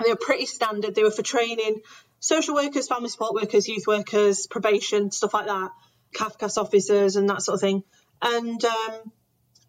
[0.02, 0.94] They were pretty standard.
[0.94, 1.82] They were for training
[2.20, 5.70] social workers, family support workers, youth workers, probation, stuff like that,
[6.14, 7.82] CAFCASS officers, and that sort of thing.
[8.22, 9.12] And um,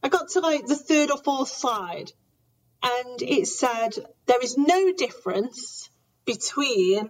[0.02, 2.12] I got to like the third or fourth slide,
[2.82, 5.90] and it said there is no difference
[6.26, 7.10] between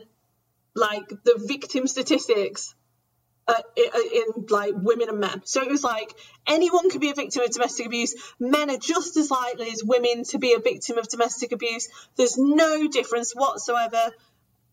[0.74, 2.74] like the victim statistics
[3.48, 5.42] uh, in, in, like women and men.
[5.46, 6.14] So it was like
[6.48, 8.16] anyone can be a victim of domestic abuse.
[8.40, 11.90] Men are just as likely as women to be a victim of domestic abuse.
[12.16, 14.12] There's no difference whatsoever.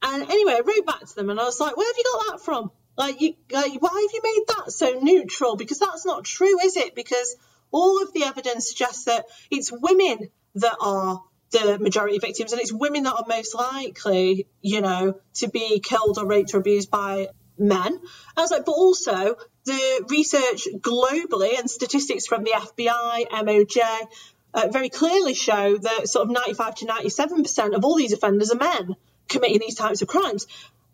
[0.02, 2.32] And anyway, I wrote back to them and I was like, where have you got
[2.32, 2.70] that from?
[2.96, 5.56] Like, you, like, why have you made that so neutral?
[5.56, 6.94] Because that's not true, is it?
[6.94, 7.36] Because
[7.70, 12.60] all of the evidence suggests that it's women that are the majority of victims, and
[12.60, 16.90] it's women that are most likely, you know, to be killed or raped or abused
[16.90, 17.28] by
[17.62, 18.00] men.
[18.36, 24.08] I was like, but also the research globally and statistics from the FBI, MOJ,
[24.54, 28.58] uh, very clearly show that sort of 95 to 97% of all these offenders are
[28.58, 28.96] men
[29.28, 30.46] committing these types of crimes.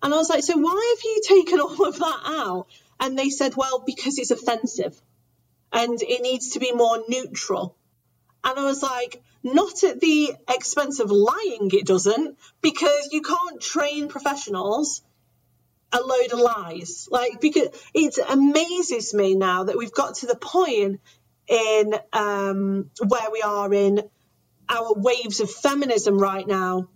[0.02, 2.66] And I was like, so why have you taken all of that out?
[3.00, 5.00] And they said, well, because it's offensive
[5.72, 7.76] and it needs to be more neutral.
[8.44, 13.60] And I was like, not at the expense of lying, it doesn't, because you can't
[13.60, 15.02] train professionals
[15.92, 17.08] a load of lies.
[17.10, 21.00] Like, because it amazes me now that we've got to the point
[21.48, 24.02] in um, where we are in
[24.68, 26.88] our waves of feminism right now.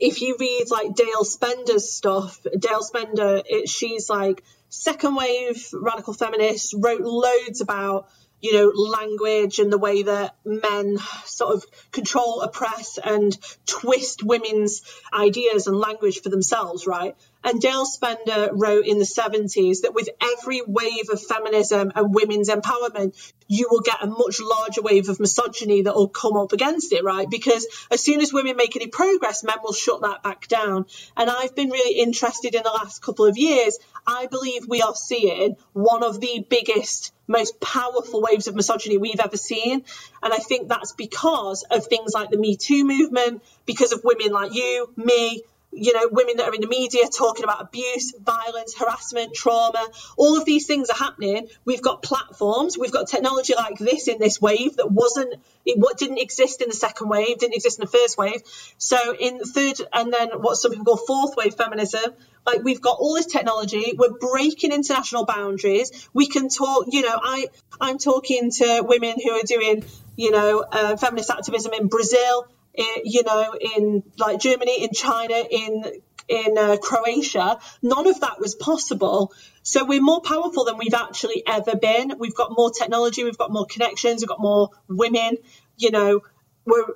[0.00, 6.14] If you read like Dale Spender's stuff, Dale Spender, it, she's like second wave radical
[6.14, 8.08] feminist, wrote loads about
[8.44, 14.82] you know, language and the way that men sort of control, oppress, and twist women's
[15.14, 17.16] ideas and language for themselves, right?
[17.42, 22.50] And Dale Spender wrote in the 70s that with every wave of feminism and women's
[22.50, 23.16] empowerment,
[23.48, 27.02] you will get a much larger wave of misogyny that will come up against it,
[27.02, 27.30] right?
[27.30, 30.84] Because as soon as women make any progress, men will shut that back down.
[31.16, 33.78] And I've been really interested in the last couple of years.
[34.06, 39.20] I believe we are seeing one of the biggest most powerful waves of misogyny we've
[39.20, 39.84] ever seen.
[40.22, 44.32] And I think that's because of things like the Me Too movement, because of women
[44.32, 45.42] like you, me,
[45.74, 50.38] you know, women that are in the media talking about abuse, violence, harassment, trauma, all
[50.38, 51.48] of these things are happening.
[51.64, 55.34] We've got platforms, we've got technology like this in this wave that wasn't,
[55.66, 58.42] it what didn't exist in the second wave, didn't exist in the first wave.
[58.78, 62.14] So in the third, and then what some people call fourth wave feminism,
[62.46, 66.08] like we've got all this technology, we're breaking international boundaries.
[66.12, 67.48] We can talk, you know, I
[67.80, 69.84] I'm talking to women who are doing,
[70.16, 75.84] you know, uh, feminist activism in Brazil, you know, in like Germany, in China, in
[76.28, 77.58] in uh, Croatia.
[77.82, 79.32] None of that was possible.
[79.62, 82.14] So we're more powerful than we've actually ever been.
[82.18, 85.36] We've got more technology, we've got more connections, we've got more women.
[85.76, 86.20] You know,
[86.64, 86.86] we're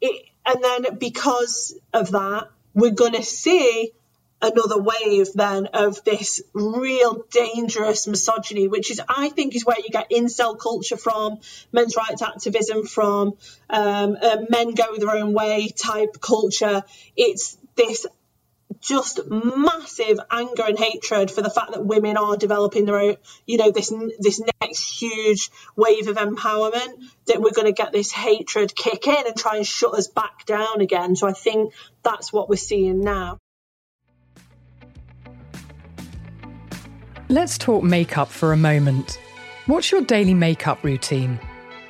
[0.00, 3.92] it, and then because of that, we're going to see
[4.40, 9.90] another wave then of this real dangerous misogyny, which is, I think, is where you
[9.90, 11.38] get incel culture from,
[11.72, 13.34] men's rights activism from,
[13.70, 16.84] um, uh, men go their own way type culture.
[17.16, 18.06] It's this
[18.80, 23.56] just massive anger and hatred for the fact that women are developing their own, you
[23.56, 28.74] know, this this next huge wave of empowerment that we're going to get this hatred
[28.76, 31.16] kick in and try and shut us back down again.
[31.16, 31.72] So I think
[32.02, 33.38] that's what we're seeing now.
[37.30, 39.20] Let's talk makeup for a moment.
[39.66, 41.38] What's your daily makeup routine?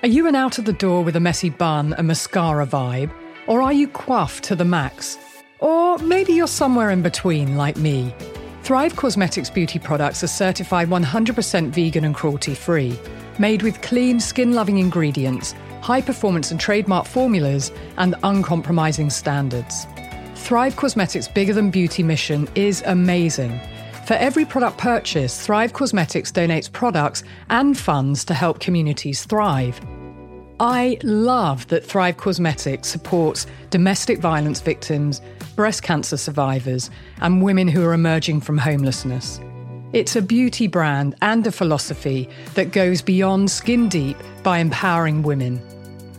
[0.02, 3.12] Are you an out of the door with a messy bun and mascara vibe?
[3.46, 5.16] Or are you coiffed to the max?
[5.60, 8.12] Or maybe you're somewhere in between, like me.
[8.64, 12.98] Thrive Causemetics beauty products are certified 100% vegan and cruelty free,
[13.38, 19.86] made with clean, skin loving ingredients, high performance and trademark formulas, and uncompromising standards.
[20.34, 23.60] Thrive Causemetics' bigger than beauty mission is amazing
[24.08, 29.78] for every product purchase, Thrive Causemetics donates products and funds to help communities thrive.
[30.58, 35.20] I love that Thrive Causemetics supports domestic violence victims,
[35.56, 36.88] breast cancer survivors,
[37.20, 39.40] and women who are emerging from homelessness.
[39.92, 45.60] It's a beauty brand and a philosophy that goes beyond skin deep by empowering women.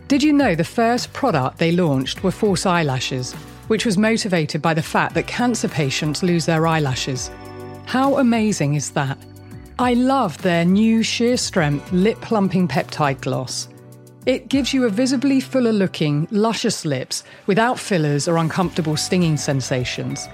[0.07, 3.33] Did you know the first product they launched were false eyelashes,
[3.67, 7.31] which was motivated by the fact that cancer patients lose their eyelashes?
[7.89, 9.17] How amazing is that?
[9.79, 13.67] I love their new sheer strength lip plumping peptide gloss.
[14.27, 20.29] It gives you a visibly fuller looking, luscious lips without fillers or uncomfortable stinging sensations.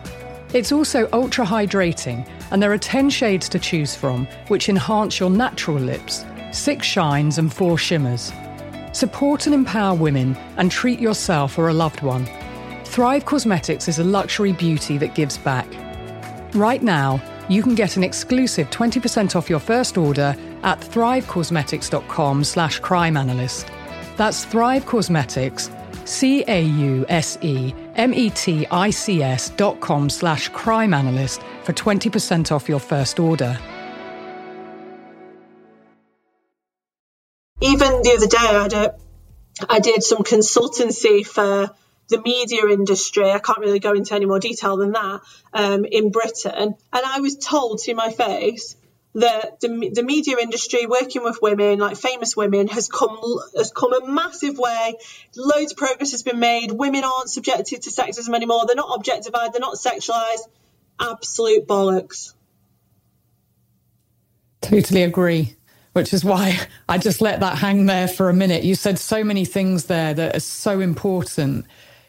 [0.52, 5.30] It's also ultra hydrating, and there are 10 shades to choose from, which enhance your
[5.30, 8.34] natural lips, six shines, and four shimmers.
[8.92, 12.28] Support and empower women and treat yourself or a loved one.
[12.84, 15.68] Thrive Causemetics is a luxury beauty that gives back.
[16.54, 22.80] Right now, you can get an exclusive 20% off your first order at thrivecausemetics.com slash
[22.80, 23.68] crime analyst.
[24.18, 25.70] That's Thrive Causemetics,
[26.08, 30.94] C A U S E M E T I C S dot com slash crime
[30.94, 33.58] analyst for 20% off your first order.
[37.62, 38.96] Even the other day,
[39.70, 41.72] I did some consultancy for
[42.08, 43.30] the media industry.
[43.30, 45.22] I can't really go into any more detail than that
[45.54, 46.76] um, in Britain.
[46.94, 48.76] And I was told to my face
[49.16, 53.18] that the, the media industry working with women like famous women has come
[53.56, 54.96] has come a massive way.
[55.36, 56.72] Loads of progress has been made.
[56.72, 58.66] Women aren't subjected to sexism anymore.
[58.68, 59.54] They're not objectified.
[59.54, 60.48] They're not sexualized.
[61.00, 62.34] Absolute bollocks.
[64.62, 65.56] Totally agree
[65.94, 68.66] which is why i just let that hang there for a minute.
[68.66, 71.66] You said so many things there that are so important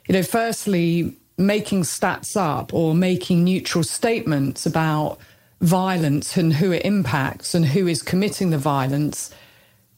[0.08, 5.18] you know firstly making stats up or making neutral statements about
[5.60, 9.30] violence and who it impacts and who is committing the violence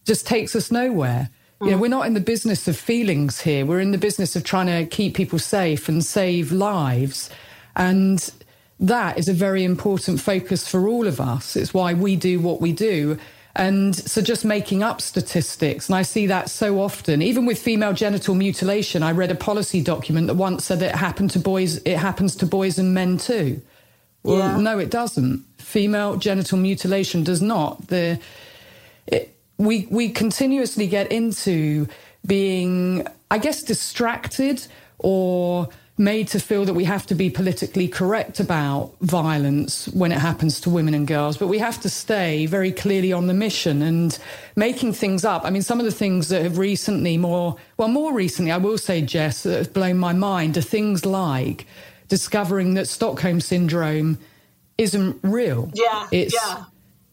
[0.04, 1.30] just takes us nowhere.
[1.60, 1.66] Mm.
[1.66, 1.80] You know, mm.
[1.80, 3.66] we're not in the business of feelings here.
[3.66, 7.30] We're in the business of trying to keep people safe and save lives.
[7.76, 8.28] And
[8.80, 11.56] that is a very important focus for all of us.
[11.56, 13.18] It's why we do what we do.
[13.56, 17.92] And so just making up statistics, and I see that so often, even with female
[17.92, 19.02] genital mutilation.
[19.02, 22.36] I read a policy document that once said that it happened to boys, it happens
[22.36, 23.60] to boys and men too.
[24.22, 24.56] Well, yeah.
[24.58, 25.44] no, it doesn't.
[25.58, 27.88] Female genital mutilation does not.
[27.88, 28.20] The
[29.06, 31.88] it, we we continuously get into
[32.26, 34.66] being, I guess, distracted
[34.98, 35.68] or
[35.98, 40.60] made to feel that we have to be politically correct about violence when it happens
[40.60, 44.18] to women and girls, but we have to stay very clearly on the mission and
[44.54, 45.44] making things up.
[45.44, 48.78] I mean, some of the things that have recently more, well, more recently, I will
[48.78, 51.66] say, Jess, that have blown my mind are things like
[52.06, 54.18] discovering that Stockholm syndrome
[54.78, 55.70] isn't real.
[55.74, 56.06] Yeah.
[56.12, 56.64] It's yeah.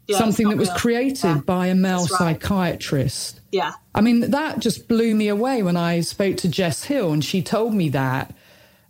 [0.07, 0.77] Yeah, something that was real.
[0.77, 1.37] created yeah.
[1.39, 2.09] by a male right.
[2.09, 3.39] psychiatrist.
[3.51, 3.71] Yeah.
[3.95, 7.41] I mean, that just blew me away when I spoke to Jess Hill and she
[7.41, 8.34] told me that,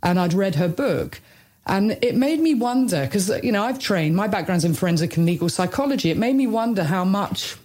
[0.06, 1.20] and I'd read her book.
[1.66, 5.26] And it made me wonder, because, you know, I've trained, my background's in forensic and
[5.26, 6.12] legal psychology.
[6.12, 7.58] It made me wonder how much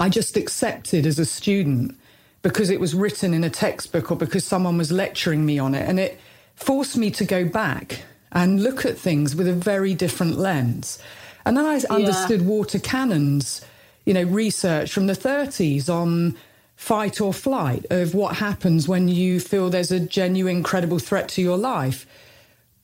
[0.00, 1.96] I just accepted as a student
[2.42, 5.86] because it was written in a textbook or because someone was lecturing me on it.
[5.88, 6.18] And it,
[6.60, 8.02] forced me to go back
[8.32, 10.98] and look at things with a very different lens.
[11.44, 11.86] And then I yeah.
[11.90, 13.64] understood Walter Cannon's,
[14.04, 16.36] you know, research from the 30s on
[16.80, 21.42] fight or flight of what happens when you feel there's a genuine credible threat to
[21.42, 22.06] your life.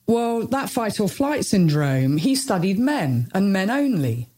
[0.05, 4.29] Well, that fight or flight syndrome, he studied men and men only.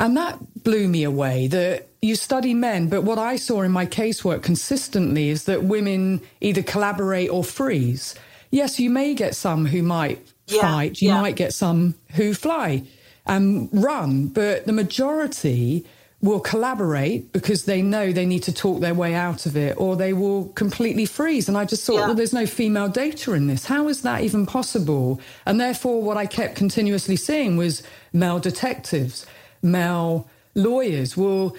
[0.00, 3.86] And that blew me away that you study men, but what I saw in my
[3.86, 8.14] casework consistently is that women either collaborate or freeze
[8.50, 11.20] yes, you may get some who might yeah, fight, you yeah.
[11.20, 12.82] might get some who fly
[13.26, 15.84] and run, but the majority
[16.20, 19.94] will collaborate because they know they need to talk their way out of it or
[19.94, 21.48] they will completely freeze.
[21.48, 22.06] And I just thought, yeah.
[22.06, 23.66] well, there's no female data in this.
[23.66, 25.20] How is that even possible?
[25.46, 29.26] And therefore, what I kept continuously seeing was male detectives,
[29.62, 31.56] male lawyers Well,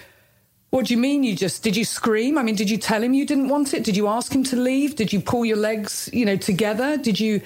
[0.68, 2.38] what do you mean you just did you scream?
[2.38, 3.82] I mean, did you tell him you didn't want it?
[3.82, 4.94] Did you ask him to leave?
[4.94, 6.96] Did you pull your legs, you know, together?
[6.96, 7.40] Did you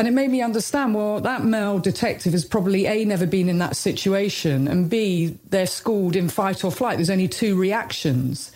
[0.00, 3.58] and it made me understand, well, that male detective has probably A never been in
[3.58, 6.96] that situation and B, they're schooled in fight or flight.
[6.96, 8.50] There's only two reactions.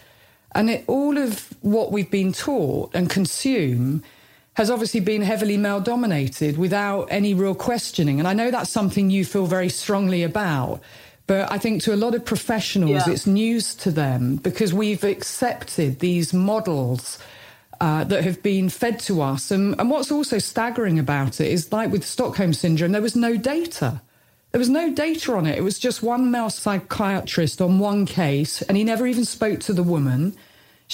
[0.55, 4.03] And it, all of what we've been taught and consume
[4.55, 8.19] has obviously been heavily male dominated without any real questioning.
[8.19, 10.81] And I know that's something you feel very strongly about.
[11.27, 13.13] But I think to a lot of professionals, yeah.
[13.13, 17.19] it's news to them because we've accepted these models
[17.81, 19.51] uh, that have been fed to us.
[19.51, 23.37] And, and what's also staggering about it is like with Stockholm Syndrome, there was no
[23.37, 24.01] data.
[24.53, 25.59] There was no data on it.
[25.59, 29.73] It was just one male psychiatrist on one case, and he never even spoke to
[29.73, 30.37] the woman.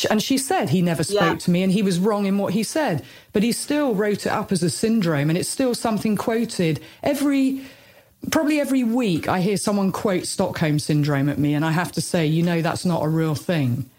[0.08, 1.34] And she said he never spoke yeah.
[1.34, 3.04] to me and he was wrong in what he said.
[3.32, 7.62] But he still wrote it up as a syndrome, and it's still something quoted every
[8.30, 12.00] probably every week I hear someone quote Stockholm syndrome at me, and I have to
[12.00, 13.90] say, you know, that's not a real thing.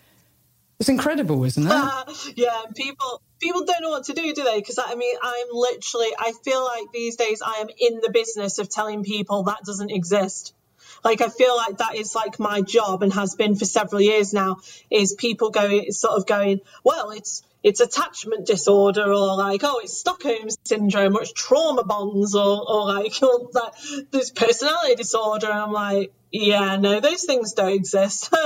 [0.82, 2.34] It's incredible, isn't it?
[2.36, 4.58] yeah, people people don't know what to do, do they?
[4.58, 8.58] Because I mean, I'm literally, I feel like these days I am in the business
[8.58, 10.56] of telling people that doesn't exist.
[11.04, 14.34] Like I feel like that is like my job and has been for several years
[14.34, 14.58] now.
[14.90, 19.98] Is people going sort of going, well, it's it's attachment disorder or like oh it's
[19.98, 23.74] Stockholm syndrome or it's trauma bonds or or like or like
[24.12, 25.52] this personality disorder.
[25.52, 28.34] I'm like yeah no those things don't exist.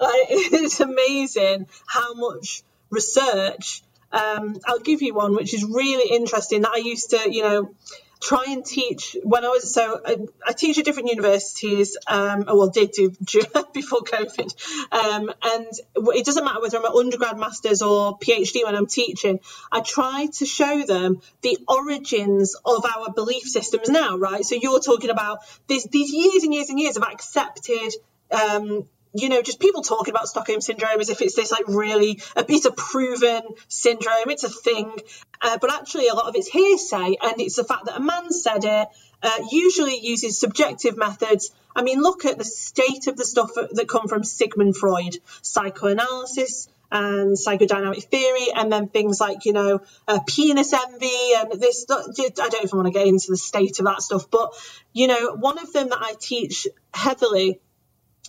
[0.00, 6.62] Like, it's amazing how much research um, I'll give you one which is really interesting
[6.62, 7.74] that I used to you know
[8.20, 10.16] try and teach when I was so I,
[10.46, 11.96] I teach at different universities.
[12.06, 13.10] Um, well, did do
[13.72, 15.66] before COVID, um, and
[16.14, 18.64] it doesn't matter whether I'm an undergrad, masters, or PhD.
[18.64, 19.40] When I'm teaching,
[19.70, 24.16] I try to show them the origins of our belief systems now.
[24.16, 27.94] Right, so you're talking about this, these years and years and years of accepted
[28.30, 32.20] um, you know, just people talking about Stockholm syndrome as if it's this like really,
[32.36, 34.92] a it's a proven syndrome, it's a thing.
[35.40, 38.30] Uh, but actually, a lot of it's hearsay, and it's the fact that a man
[38.30, 38.88] said it,
[39.22, 41.52] uh, usually uses subjective methods.
[41.74, 46.68] I mean, look at the state of the stuff that come from Sigmund Freud, psychoanalysis
[46.90, 51.84] and psychodynamic theory, and then things like, you know, uh, penis envy and this.
[51.88, 54.54] I don't even want to get into the state of that stuff, but,
[54.92, 57.60] you know, one of them that I teach heavily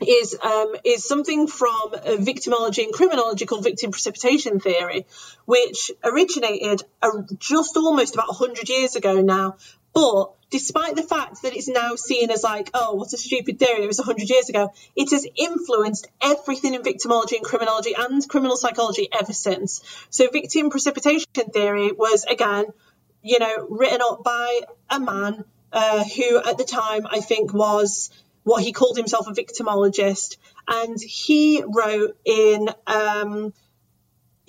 [0.06, 5.06] is um, is something from victimology and criminology called victim precipitation theory,
[5.46, 6.84] which originated
[7.38, 9.58] just almost about 100 years ago now.
[9.94, 13.84] But despite the fact that it's now seen as like, oh, what a stupid theory,
[13.84, 18.58] it was 100 years ago, it has influenced everything in victimology and criminology and criminal
[18.58, 19.82] psychology ever since.
[20.10, 22.66] So, victim precipitation theory was, again,
[23.22, 28.10] you know, written up by a man uh, who at the time I think was
[28.50, 30.38] what he called himself a victimologist,
[30.68, 32.70] and he wrote in.
[32.88, 33.54] Um,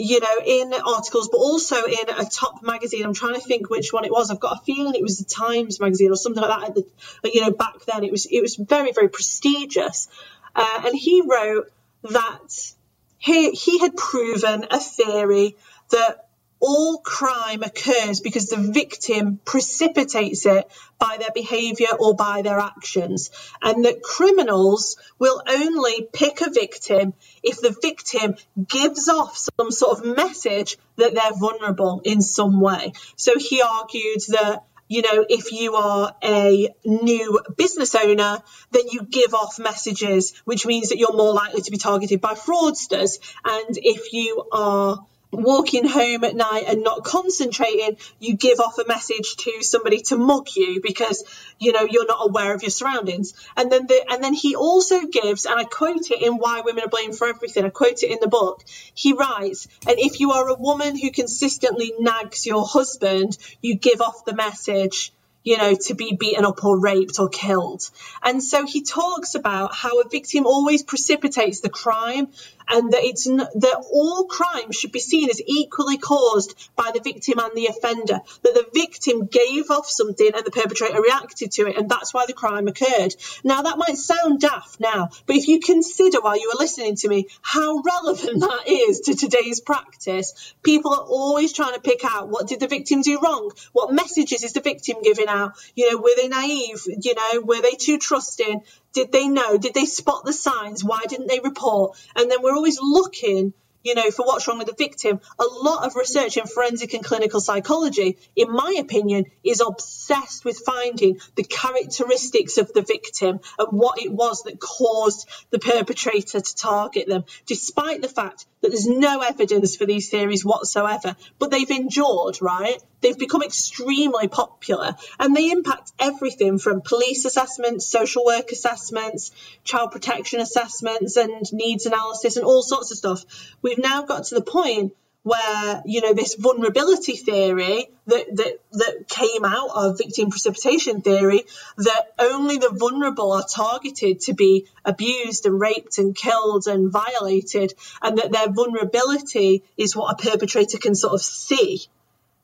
[0.02, 3.04] you know, in articles, but also in a top magazine.
[3.04, 4.30] I'm trying to think which one it was.
[4.30, 6.84] I've got a feeling it was the Times magazine or something like that.
[7.22, 10.08] You know, back then it was it was very very prestigious,
[10.56, 11.70] uh, and he wrote
[12.04, 12.72] that
[13.18, 15.56] he he had proven a theory
[15.90, 16.29] that
[16.60, 23.30] all crime occurs because the victim precipitates it by their behavior or by their actions,
[23.62, 28.36] and that criminals will only pick a victim if the victim
[28.68, 32.92] gives off some sort of message that they're vulnerable in some way.
[33.16, 38.42] So he argued that you know, if you are a new business owner,
[38.72, 42.34] then you give off messages, which means that you're more likely to be targeted by
[42.34, 43.20] fraudsters.
[43.44, 44.98] And if you are
[45.32, 50.16] walking home at night and not concentrating, you give off a message to somebody to
[50.16, 51.24] mug you because
[51.58, 53.34] you know you're not aware of your surroundings.
[53.56, 56.84] And then the, and then he also gives, and I quote it in Why Women
[56.84, 57.64] Are Blamed for Everything.
[57.64, 58.64] I quote it in the book.
[58.94, 64.00] He writes, and if you are a woman who consistently nags your husband, you give
[64.00, 65.12] off the message
[65.42, 67.88] you know, to be beaten up or raped or killed.
[68.22, 72.28] And so he talks about how a victim always precipitates the crime
[72.70, 77.38] and that it's that all crime should be seen as equally caused by the victim
[77.38, 78.20] and the offender.
[78.42, 82.26] That the victim gave off something and the perpetrator reacted to it, and that's why
[82.26, 83.14] the crime occurred.
[83.44, 87.08] Now that might sound daft now, but if you consider while you were listening to
[87.08, 92.28] me how relevant that is to today's practice, people are always trying to pick out
[92.28, 95.52] what did the victim do wrong, what messages is the victim giving out.
[95.74, 96.82] You know, were they naive?
[96.86, 98.62] You know, were they too trusting?
[98.92, 99.56] Did they know?
[99.56, 100.82] Did they spot the signs?
[100.82, 101.96] Why didn't they report?
[102.16, 105.20] And then we're always looking you know, for what's wrong with the victim.
[105.38, 110.58] A lot of research in forensic and clinical psychology, in my opinion, is obsessed with
[110.58, 116.56] finding the characteristics of the victim and what it was that caused the perpetrator to
[116.56, 121.16] target them, despite the fact that there's no evidence for these theories whatsoever.
[121.38, 122.78] But they've endured, right?
[123.00, 129.30] They've become extremely popular and they impact everything from police assessments, social work assessments,
[129.64, 133.24] child protection assessments, and needs analysis, and all sorts of stuff.
[133.70, 139.08] We've now got to the point where you know this vulnerability theory that that that
[139.08, 141.44] came out of victim precipitation theory
[141.76, 147.72] that only the vulnerable are targeted to be abused and raped and killed and violated
[148.02, 151.86] and that their vulnerability is what a perpetrator can sort of see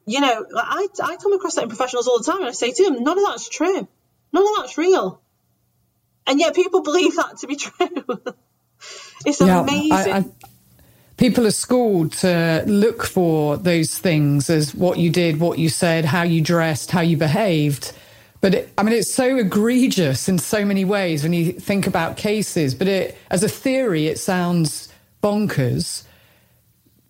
[0.06, 2.70] you know, I, I come across that in professionals all the time and I say
[2.70, 3.88] to them, none of that's true.
[4.32, 5.20] None of that's real.
[6.28, 8.20] And yet people believe that to be true.
[9.26, 10.12] it's yeah, amazing.
[10.12, 10.24] I, I,
[11.16, 16.04] people are schooled to look for those things as what you did, what you said,
[16.04, 17.92] how you dressed, how you behaved.
[18.40, 22.16] But it, I mean, it's so egregious in so many ways when you think about
[22.16, 22.74] cases.
[22.74, 24.92] But it, as a theory, it sounds
[25.22, 26.04] bonkers.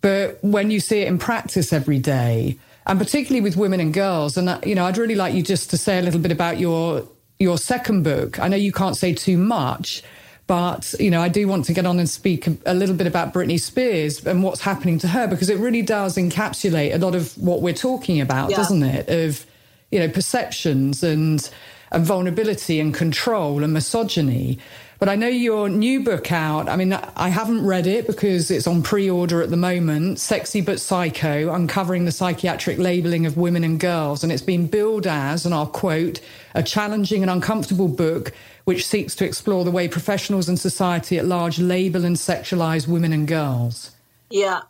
[0.01, 4.37] But when you see it in practice every day, and particularly with women and girls.
[4.37, 6.57] And uh, you know, I'd really like you just to say a little bit about
[6.57, 8.39] your your second book.
[8.39, 10.01] I know you can't say too much,
[10.47, 13.05] but you know, I do want to get on and speak a, a little bit
[13.05, 17.15] about Britney Spears and what's happening to her because it really does encapsulate a lot
[17.15, 18.57] of what we're talking about, yeah.
[18.57, 19.09] doesn't it?
[19.09, 19.45] Of
[19.91, 21.49] you know, perceptions and
[21.91, 24.59] and vulnerability and control and misogyny.
[24.99, 26.67] But I know your new book out.
[26.67, 30.61] I mean, I haven't read it because it's on pre order at the moment Sexy
[30.61, 34.23] But Psycho Uncovering the Psychiatric Labeling of Women and Girls.
[34.23, 36.19] And it's been billed as, and I'll quote,
[36.55, 38.33] a challenging and uncomfortable book
[38.63, 43.13] which seeks to explore the way professionals and society at large label and sexualize women
[43.13, 43.91] and girls.
[44.29, 44.61] Yeah.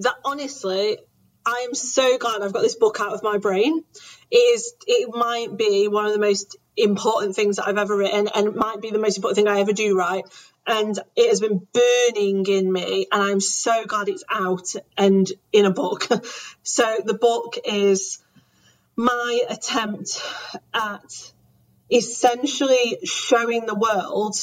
[0.00, 0.98] That honestly,
[1.46, 3.84] I am so glad I've got this book out of my brain.
[4.30, 8.28] It is it might be one of the most important things that I've ever written
[8.34, 10.24] and it might be the most important thing I ever do write.
[10.66, 15.64] And it has been burning in me and I'm so glad it's out and in
[15.64, 16.08] a book.
[16.62, 18.20] so the book is
[18.96, 20.22] my attempt
[20.72, 21.32] at
[21.90, 24.36] essentially showing the world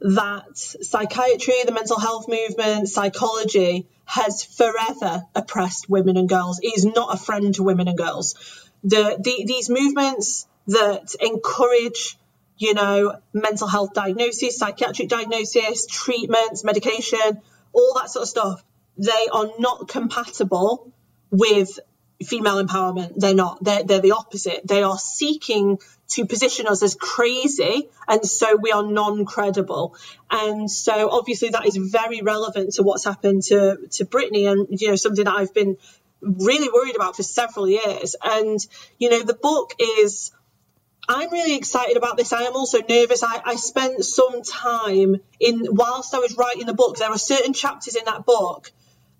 [0.00, 6.58] that psychiatry, the mental health movement, psychology has forever oppressed women and girls.
[6.60, 8.34] It is not a friend to women and girls.
[8.82, 12.18] The, the these movements that encourage,
[12.56, 17.40] you know, mental health diagnosis, psychiatric diagnosis, treatments, medication,
[17.72, 18.64] all that sort of stuff,
[18.96, 20.92] they are not compatible
[21.30, 21.78] with
[22.24, 23.14] female empowerment.
[23.16, 23.62] They're not.
[23.62, 24.66] They're, they're the opposite.
[24.66, 29.96] They are seeking to position us as crazy, and so we are non-credible.
[30.30, 34.88] And so, obviously, that is very relevant to what's happened to to Britney, and you
[34.88, 35.76] know, something that I've been
[36.20, 38.16] really worried about for several years.
[38.22, 38.58] And
[38.98, 40.32] you know, the book is.
[41.10, 42.32] I'm really excited about this.
[42.32, 43.24] I am also nervous.
[43.24, 46.98] I, I spent some time in whilst I was writing the book.
[46.98, 48.70] There are certain chapters in that book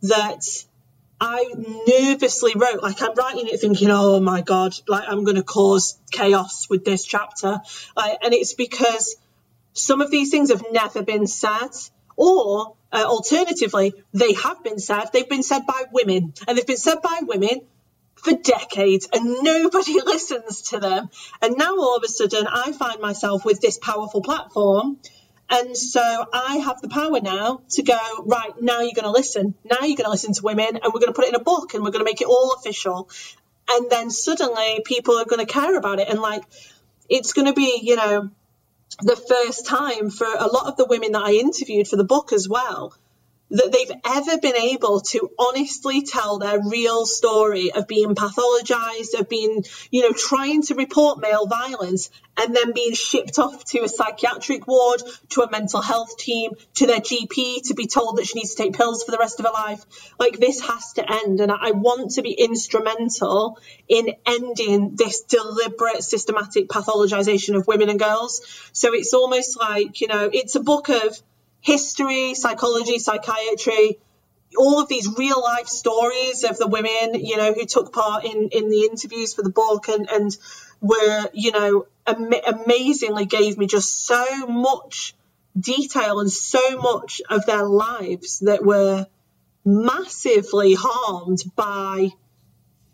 [0.03, 0.45] that
[1.21, 1.53] I
[1.89, 5.99] nervously wrote, like I'm writing it thinking, oh my God, like I'm going to cause
[6.13, 7.61] chaos with this chapter.
[7.97, 9.17] Like, and it's because
[9.73, 11.71] some of these things have never been said
[12.15, 15.07] or uh, alternatively, they have been said.
[15.13, 17.63] They've been said by women and they've been said by women
[18.23, 21.11] for decades and nobody listens to them.
[21.43, 24.99] And now all of a sudden I find myself with this powerful platform
[25.51, 26.01] and so
[26.33, 29.55] I have the power now to go, right, now you're going to listen.
[29.65, 31.43] Now you're going to listen to women and we're going to put it in a
[31.43, 33.11] book and we're going to make it all official.
[33.69, 36.09] And then suddenly people are going to care about it.
[36.09, 36.45] And like,
[37.09, 38.31] it's going to be, you know,
[39.01, 42.33] the first time for a lot of the women that I interviewed for the book
[42.33, 42.95] as well
[43.51, 49.29] that they've ever been able to honestly tell their real story of being pathologized, of
[49.29, 53.89] being, you know, trying to report male violence and then being shipped off to a
[53.89, 58.39] psychiatric ward, to a mental health team, to their GP to be told that she
[58.39, 59.85] needs to take pills for the rest of her life.
[60.19, 61.41] Like this has to end.
[61.41, 67.99] And I want to be instrumental in ending this deliberate, systematic pathologization of women and
[67.99, 68.41] girls.
[68.73, 71.21] So it's almost like, you know, it's a book of
[71.61, 73.99] history, psychology, psychiatry,
[74.57, 78.49] all of these real life stories of the women, you know, who took part in,
[78.49, 80.37] in the interviews for the book and, and
[80.81, 85.15] were, you know, am- amazingly gave me just so much
[85.59, 89.07] detail and so much of their lives that were
[89.65, 92.09] massively harmed by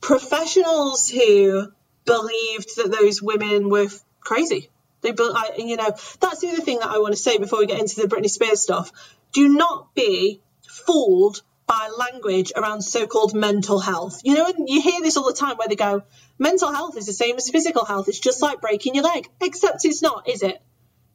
[0.00, 1.66] professionals who
[2.04, 3.88] believed that those women were
[4.20, 4.68] crazy
[5.12, 5.90] they, I, you know,
[6.20, 8.30] that's the other thing that I want to say before we get into the Britney
[8.30, 8.92] Spears stuff.
[9.32, 14.20] Do not be fooled by language around so-called mental health.
[14.24, 16.02] You know, and you hear this all the time where they go,
[16.38, 18.08] mental health is the same as physical health.
[18.08, 20.60] It's just like breaking your leg, except it's not, is it?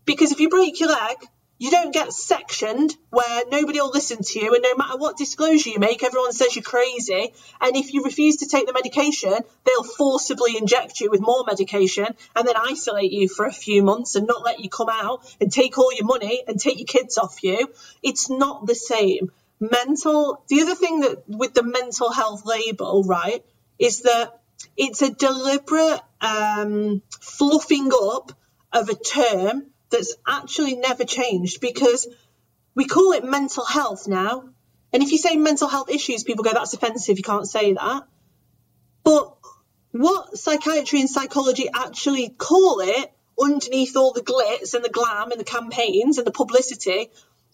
[0.05, 1.17] Because if you break your leg,
[1.61, 5.69] you don't get sectioned where nobody will listen to you and no matter what disclosure
[5.69, 7.31] you make everyone says you're crazy.
[7.61, 12.07] And if you refuse to take the medication they'll forcibly inject you with more medication
[12.35, 15.51] and then isolate you for a few months and not let you come out and
[15.51, 17.71] take all your money and take your kids off you.
[18.01, 19.31] It's not the same.
[19.59, 23.45] Mental the other thing that with the mental health label right
[23.77, 24.41] is that
[24.77, 28.31] it's a deliberate um, fluffing up
[28.73, 32.07] of a term that's actually never changed because
[32.75, 34.49] we call it mental health now.
[34.93, 38.03] And if you say mental health issues, people go, that's offensive, you can't say that.
[39.03, 39.37] But
[39.91, 43.11] what psychiatry and psychology actually call it,
[43.41, 47.09] underneath all the glitz and the glam and the campaigns and the publicity,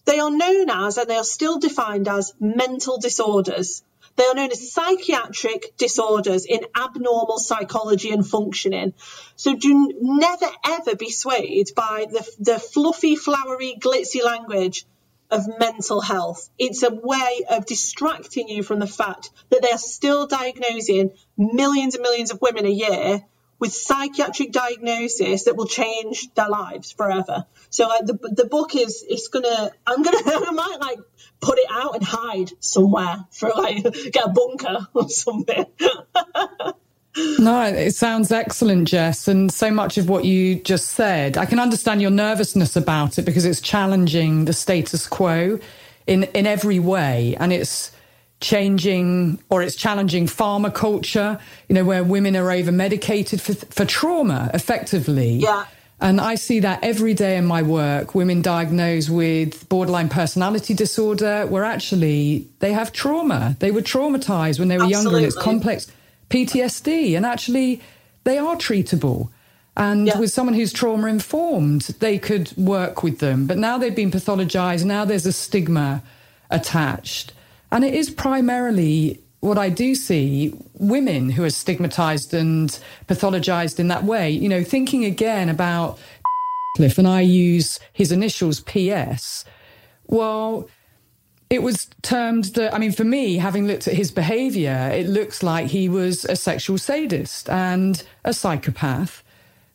[0.06, 3.84] they are known as and they are still defined as mental disorders.
[4.18, 8.94] They are known as psychiatric disorders in abnormal psychology and functioning.
[9.36, 14.86] So do never ever be swayed by the, the fluffy, flowery, glitzy language
[15.30, 16.50] of mental health.
[16.58, 21.96] It's a way of distracting you from the fact that they are still diagnosing millions
[21.96, 23.24] and millions of women a year
[23.60, 27.46] with psychiatric diagnosis that will change their lives forever.
[27.70, 31.00] So the the book is it's gonna I'm gonna I might like
[31.40, 35.66] put it out and hide somewhere for like get a bunker or something.
[37.40, 39.28] no, it sounds excellent, Jess.
[39.28, 43.24] And so much of what you just said, I can understand your nervousness about it
[43.24, 45.60] because it's challenging the status quo
[46.06, 47.36] in, in every way.
[47.40, 47.92] And it's
[48.40, 53.86] changing or it's challenging pharma culture, you know, where women are over medicated for, for
[53.86, 55.34] trauma effectively.
[55.34, 55.66] Yeah.
[56.00, 58.14] And I see that every day in my work.
[58.14, 63.56] Women diagnosed with borderline personality disorder, where actually they have trauma.
[63.60, 64.92] They were traumatized when they were Absolutely.
[64.92, 65.88] younger, and it's complex
[66.30, 67.18] PTSD.
[67.18, 67.82] And actually,
[68.26, 69.30] they are treatable.
[69.76, 70.20] And yeah.
[70.20, 73.48] with someone who's trauma informed, they could work with them.
[73.48, 74.86] But now they've been pathologized.
[74.86, 76.04] Now there's a stigma
[76.52, 77.34] attached.
[77.72, 83.88] And it is primarily what I do see women who are stigmatized and pathologized in
[83.90, 84.30] that way.
[84.30, 86.00] You know, thinking again about
[86.76, 89.46] Cliff, and I use his initials PS.
[90.08, 90.70] Well,
[91.50, 95.42] it was termed that, I mean, for me, having looked at his behavior, it looks
[95.44, 99.24] like he was a sexual sadist and a psychopath.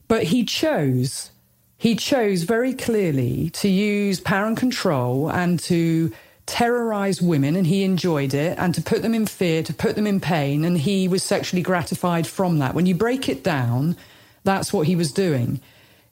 [0.07, 1.31] But he chose,
[1.79, 6.13] he chose very clearly to use power and control and to
[6.53, 10.07] terrorize women and he enjoyed it and to put them in fear, to put them
[10.07, 10.67] in pain.
[10.67, 12.75] And he was sexually gratified from that.
[12.75, 13.97] When you break it down,
[14.45, 15.63] that's what he was doing.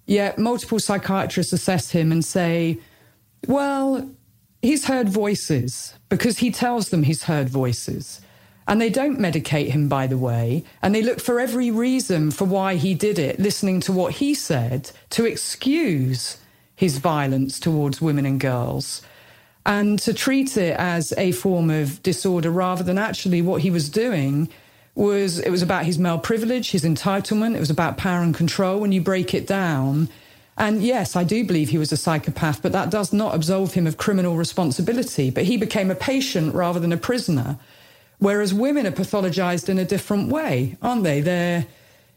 [0.06, 2.78] Yet multiple psychiatrists assess him and say,
[3.48, 4.10] well,
[4.62, 8.22] he's heard voices because he tells them he's heard voices.
[8.66, 10.64] And they don't medicate him, by the way.
[10.80, 14.32] And they look for every reason for why he did it, listening to what he
[14.32, 16.38] said to excuse
[16.74, 19.02] his violence towards women and girls
[19.66, 23.88] and to treat it as a form of disorder rather than actually what he was
[23.88, 24.48] doing
[24.94, 28.80] was it was about his male privilege, his entitlement, it was about power and control
[28.80, 30.08] when you break it down.
[30.56, 33.86] And yes, I do believe he was a psychopath, but that does not absolve him
[33.86, 35.30] of criminal responsibility.
[35.30, 37.58] But he became a patient rather than a prisoner.
[38.18, 41.22] Whereas women are pathologized in a different way, aren't they?
[41.22, 41.66] They're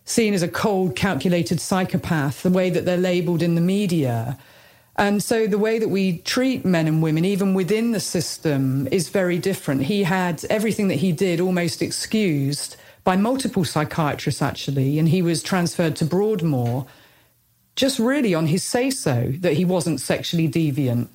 [0.03, 4.37] seen as a cold, calculated psychopath, the way that they're labeled in the media.
[4.95, 9.09] And so the way that we treat men and women, even within the system, is
[9.09, 9.83] very different.
[9.83, 15.41] He had everything that he did almost excused by multiple psychiatrists, actually, and he was
[15.41, 16.85] transferred to Broadmoor
[17.75, 21.07] just really on his say so that he wasn't sexually deviant,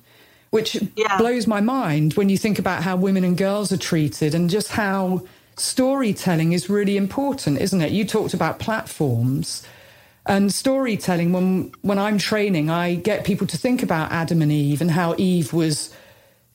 [0.49, 1.17] which yeah.
[1.17, 4.69] blows my mind when you think about how women and girls are treated and just
[4.69, 5.21] how
[5.55, 7.91] storytelling is really important, isn't it?
[7.91, 9.63] You talked about platforms.
[10.29, 14.79] And storytelling, when when I'm training, I get people to think about Adam and Eve
[14.79, 15.91] and how Eve was,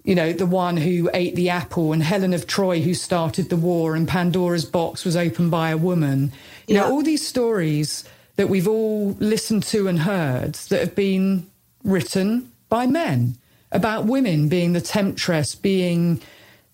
[0.04, 3.56] you know, the one who ate the apple, and Helen of Troy who started the
[3.56, 6.30] war, and Pandora's box was opened by a woman.
[6.68, 6.82] You yeah.
[6.82, 8.04] know, all these stories
[8.36, 11.50] that we've all listened to and heard that have been
[11.82, 13.36] written by men
[13.72, 16.20] about women being the temptress, being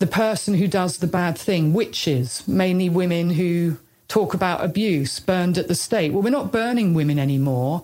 [0.01, 3.79] the person who does the bad thing, witches, mainly women who
[4.11, 6.13] talk about abuse burned at the stake.
[6.13, 7.83] Well, we're not burning women anymore,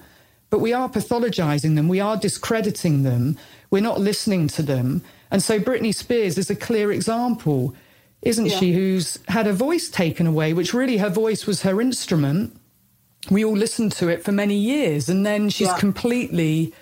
[0.51, 1.89] but we are pathologizing them.
[1.89, 3.39] We are discrediting them.
[3.71, 5.03] We're not listening to them.
[5.31, 7.75] And so Britney Spears is a clear example,
[8.23, 8.59] isn't yeah.
[8.59, 12.57] she, who's had her voice taken away, which really her voice was her instrument.
[13.31, 15.09] We all listened to it for many years.
[15.09, 15.79] And then she's yeah.
[15.79, 16.75] completely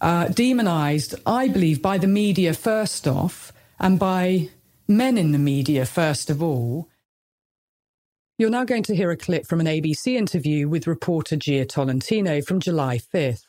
[0.00, 4.48] uh, demonized, I believe, by the media first off, and by
[4.86, 6.88] men in the media first of all.
[8.40, 12.40] You're now going to hear a clip from an ABC interview with reporter Jia Tolentino
[12.40, 13.42] from July 5th.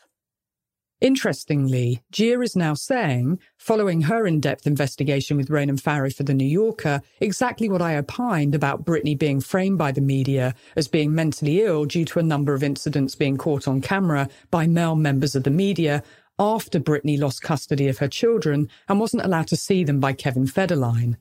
[1.00, 6.34] Interestingly, Jia is now saying, following her in depth investigation with Ronan Farrow for The
[6.34, 11.14] New Yorker, exactly what I opined about Britney being framed by the media as being
[11.14, 15.36] mentally ill due to a number of incidents being caught on camera by male members
[15.36, 16.02] of the media
[16.40, 20.48] after Britney lost custody of her children and wasn't allowed to see them by Kevin
[20.48, 21.16] Federline.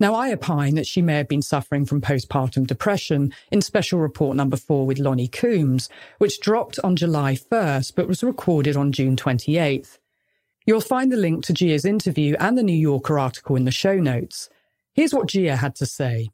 [0.00, 4.36] Now, I opine that she may have been suffering from postpartum depression in special report
[4.36, 5.88] number four with Lonnie Coombs,
[6.18, 9.98] which dropped on July 1st but was recorded on June 28th.
[10.66, 13.96] You'll find the link to Jia's interview and the New Yorker article in the show
[13.96, 14.48] notes.
[14.94, 16.30] Here's what Jia had to say.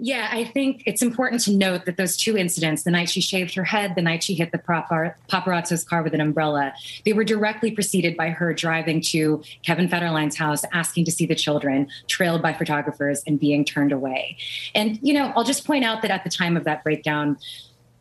[0.00, 3.54] Yeah, I think it's important to note that those two incidents, the night she shaved
[3.54, 6.72] her head, the night she hit the paparazzo's car with an umbrella,
[7.04, 11.34] they were directly preceded by her driving to Kevin Federline's house, asking to see the
[11.34, 14.36] children, trailed by photographers and being turned away.
[14.72, 17.36] And, you know, I'll just point out that at the time of that breakdown,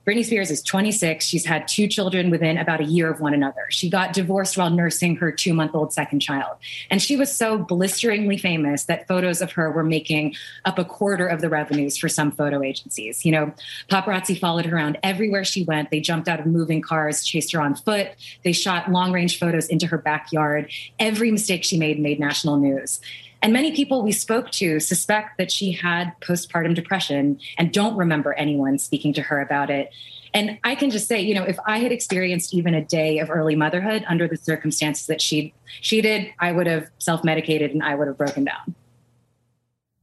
[0.07, 1.25] Britney Spears is 26.
[1.25, 3.65] She's had two children within about a year of one another.
[3.69, 6.55] She got divorced while nursing her two month old second child.
[6.89, 11.27] And she was so blisteringly famous that photos of her were making up a quarter
[11.27, 13.25] of the revenues for some photo agencies.
[13.25, 13.53] You know,
[13.91, 15.91] paparazzi followed her around everywhere she went.
[15.91, 18.11] They jumped out of moving cars, chased her on foot.
[18.45, 20.71] They shot long range photos into her backyard.
[20.99, 23.01] Every mistake she made made national news.
[23.41, 28.33] And many people we spoke to suspect that she had postpartum depression and don't remember
[28.33, 29.91] anyone speaking to her about it.
[30.33, 33.29] And I can just say, you know, if I had experienced even a day of
[33.29, 37.95] early motherhood under the circumstances that she she did, I would have self-medicated and I
[37.95, 38.75] would have broken down.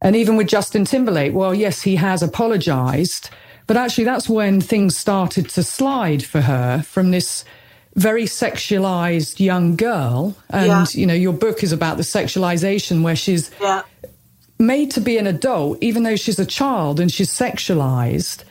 [0.01, 3.31] And even with Justin Timberlake, well, yes, he has apologized,
[3.67, 7.45] but actually that's when things started to slide for her from this
[7.95, 10.37] very sexualized young girl.
[10.51, 10.87] And, yeah.
[10.93, 13.83] you know, your book is about the sexualization where she's yeah.
[14.59, 18.45] made to be an adult, even though she's a child and she's sexualized.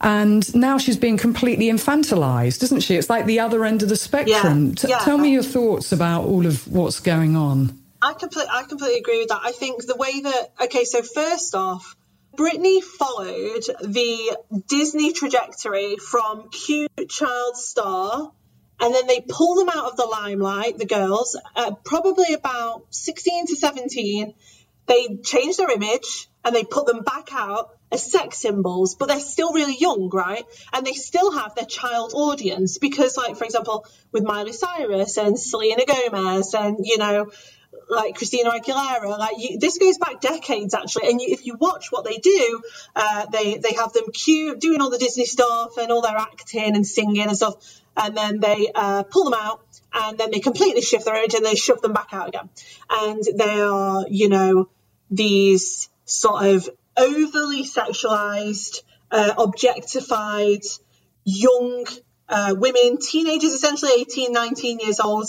[0.00, 2.94] And now she's being completely infantilized, isn't she?
[2.94, 4.68] It's like the other end of the spectrum.
[4.68, 4.98] Yeah.
[4.98, 7.76] T- tell me your thoughts about all of what's going on.
[8.00, 9.40] I completely, I completely agree with that.
[9.42, 11.96] I think the way that, okay, so first off,
[12.36, 14.36] Britney followed the
[14.68, 18.30] Disney trajectory from cute child star
[18.80, 23.46] and then they pull them out of the limelight, the girls, uh, probably about 16
[23.46, 24.34] to 17.
[24.86, 29.20] They change their image and they put them back out as sex symbols, but they're
[29.20, 30.44] still really young, right?
[30.72, 35.38] And they still have their child audience because, like, for example, with Miley Cyrus and
[35.38, 37.30] Selena Gomez and, you know,
[37.88, 39.18] like Christina Aguilera.
[39.18, 42.62] Like you, this goes back decades actually, and you, if you watch what they do,
[42.94, 46.76] uh, they they have them cute doing all the Disney stuff and all their acting
[46.76, 47.54] and singing and stuff
[47.98, 49.60] and then they uh, pull them out
[49.92, 52.48] and then they completely shift their image and they shove them back out again.
[52.88, 54.68] And they are, you know,
[55.10, 60.62] these sort of overly sexualized, uh, objectified
[61.24, 61.86] young
[62.28, 65.26] uh, women, teenagers, essentially 18, 19 years old.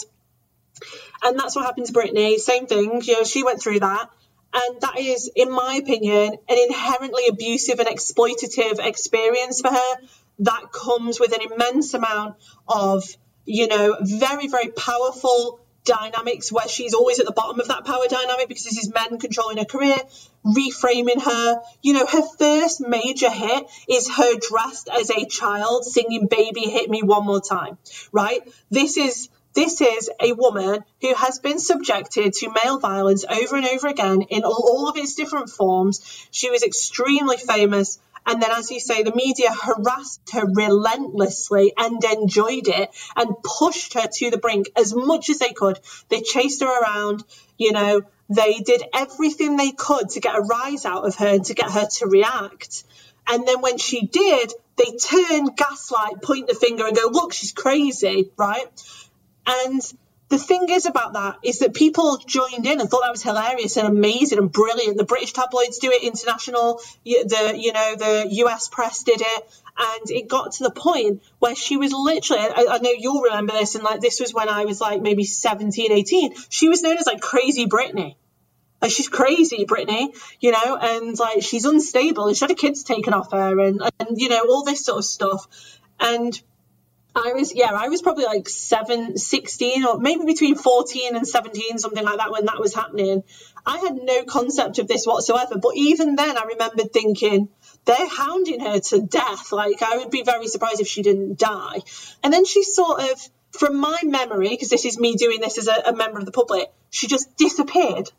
[1.23, 2.37] And that's what happened to Britney.
[2.37, 4.09] Same thing, you know, she went through that.
[4.53, 9.95] And that is, in my opinion, an inherently abusive and exploitative experience for her
[10.39, 12.35] that comes with an immense amount
[12.67, 13.03] of,
[13.45, 18.05] you know, very, very powerful dynamics where she's always at the bottom of that power
[18.07, 19.97] dynamic because this is men controlling her career,
[20.45, 21.61] reframing her.
[21.81, 26.89] You know, her first major hit is her dressed as a child singing Baby Hit
[26.89, 27.77] Me One More Time,
[28.11, 28.41] right?
[28.69, 33.65] This is this is a woman who has been subjected to male violence over and
[33.65, 36.27] over again in all, of its different forms.
[36.29, 42.03] She was extremely famous and then, as you say, the media harassed her relentlessly and
[42.03, 45.79] enjoyed it and pushed her to the brink as much as they could.
[46.09, 47.23] They chased her around,
[47.57, 51.45] you know, they did everything they could to get a rise out of her and
[51.45, 52.83] to get her to react.
[53.27, 57.51] And then when she did, they turned gaslight, point the finger, and go, look, she's
[57.51, 58.67] crazy, right?
[59.45, 59.81] And
[60.29, 63.77] the thing is about that is that people joined in and thought that was hilarious
[63.77, 64.97] and amazing and brilliant.
[64.97, 70.11] The British tabloids do it, international, the you know the US press did it, and
[70.11, 72.43] it got to the point where she was literally.
[72.43, 75.23] I, I know you'll remember this, and like this was when I was like maybe
[75.23, 76.35] 17, 18.
[76.49, 78.15] She was known as like Crazy Britney.
[78.81, 82.83] Like she's crazy, Britney, you know, and like she's unstable and she had her kids
[82.83, 85.47] taken off her and, and you know, all this sort of stuff.
[85.99, 86.39] And
[87.15, 91.77] I was, yeah, I was probably like seven, 16 or maybe between 14 and 17,
[91.79, 93.23] something like that when that was happening.
[93.65, 95.57] I had no concept of this whatsoever.
[95.57, 97.49] But even then, I remember thinking,
[97.85, 99.51] they're hounding her to death.
[99.51, 101.81] Like, I would be very surprised if she didn't die.
[102.23, 103.19] And then she sort of,
[103.51, 106.31] from my memory, because this is me doing this as a, a member of the
[106.31, 108.09] public, she just disappeared.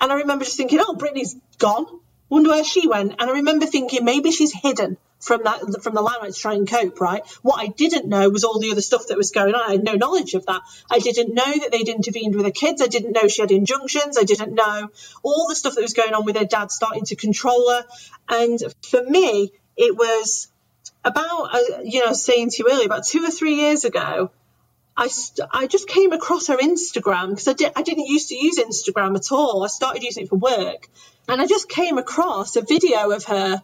[0.00, 1.86] And I remember just thinking, oh, Britney's gone.
[2.28, 3.14] Wonder where she went.
[3.18, 6.68] And I remember thinking maybe she's hidden from that from the limelight to try and
[6.68, 7.26] cope, right?
[7.42, 9.68] What I didn't know was all the other stuff that was going on.
[9.68, 10.62] I had no knowledge of that.
[10.90, 12.82] I didn't know that they'd intervened with her kids.
[12.82, 14.18] I didn't know she had injunctions.
[14.18, 14.90] I didn't know
[15.22, 17.84] all the stuff that was going on with her dad starting to control her.
[18.28, 20.48] And for me, it was
[21.04, 24.30] about, uh, you know, saying to you earlier, about two or three years ago,
[24.96, 28.34] I, st- I just came across her Instagram because I, di- I didn't used to
[28.34, 29.62] use Instagram at all.
[29.62, 30.88] I started using it for work.
[31.28, 33.62] And I just came across a video of her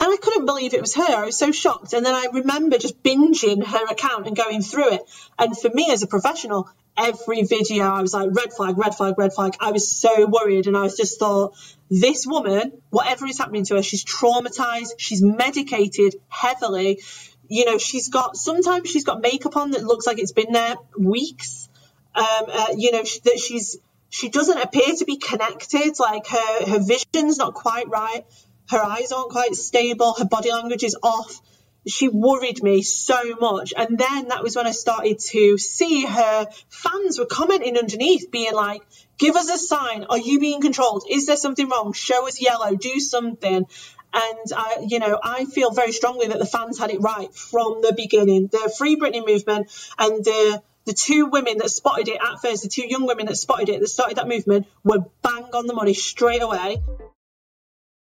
[0.00, 1.02] and I couldn't believe it was her.
[1.02, 1.92] I was so shocked.
[1.92, 5.02] And then I remember just binging her account and going through it.
[5.38, 9.18] And for me as a professional, every video I was like, red flag, red flag,
[9.18, 9.56] red flag.
[9.60, 10.66] I was so worried.
[10.66, 11.54] And I was just thought,
[11.90, 17.02] this woman, whatever is happening to her, she's traumatized, she's medicated heavily.
[17.48, 20.76] You know, she's got, sometimes she's got makeup on that looks like it's been there
[20.98, 21.68] weeks.
[22.14, 23.76] Um, uh, you know, that she's,
[24.10, 25.98] she doesn't appear to be connected.
[25.98, 28.24] Like her, her vision's not quite right
[28.70, 31.40] her eyes aren't quite stable, her body language is off.
[31.86, 33.72] She worried me so much.
[33.76, 38.52] And then that was when I started to see her fans were commenting underneath, being
[38.52, 38.82] like,
[39.18, 40.04] give us a sign.
[40.04, 41.04] Are you being controlled?
[41.10, 41.92] Is there something wrong?
[41.94, 43.66] Show us yellow, do something.
[44.12, 47.80] And I, you know, I feel very strongly that the fans had it right from
[47.80, 48.48] the beginning.
[48.48, 52.68] The Free Britney movement and the the two women that spotted it at first, the
[52.68, 55.94] two young women that spotted it, that started that movement, were bang on the money
[55.94, 56.82] straight away.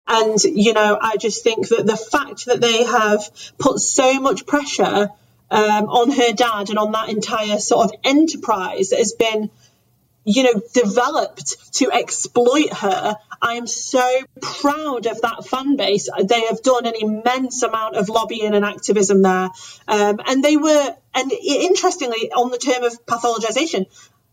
[0.07, 4.47] And, you know, I just think that the fact that they have put so much
[4.47, 5.11] pressure
[5.51, 9.51] um, on her dad and on that entire sort of enterprise that has been
[10.31, 13.17] you know, developed to exploit her.
[13.41, 14.07] I am so
[14.43, 16.11] proud of that fan base.
[16.23, 19.49] They have done an immense amount of lobbying and activism there.
[19.89, 23.87] Um, and they were, and interestingly, on the term of pathologization,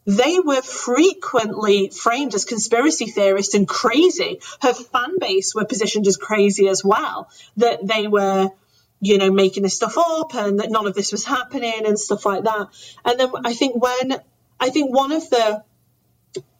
[0.05, 4.41] they were frequently framed as conspiracy theorists and crazy.
[4.61, 8.51] Her fan base were positioned as crazy as well, that they were,
[8.99, 12.25] you know, making this stuff up and that none of this was happening and stuff
[12.25, 12.67] like that.
[13.05, 14.19] And then I think when,
[14.59, 15.63] I think one of the,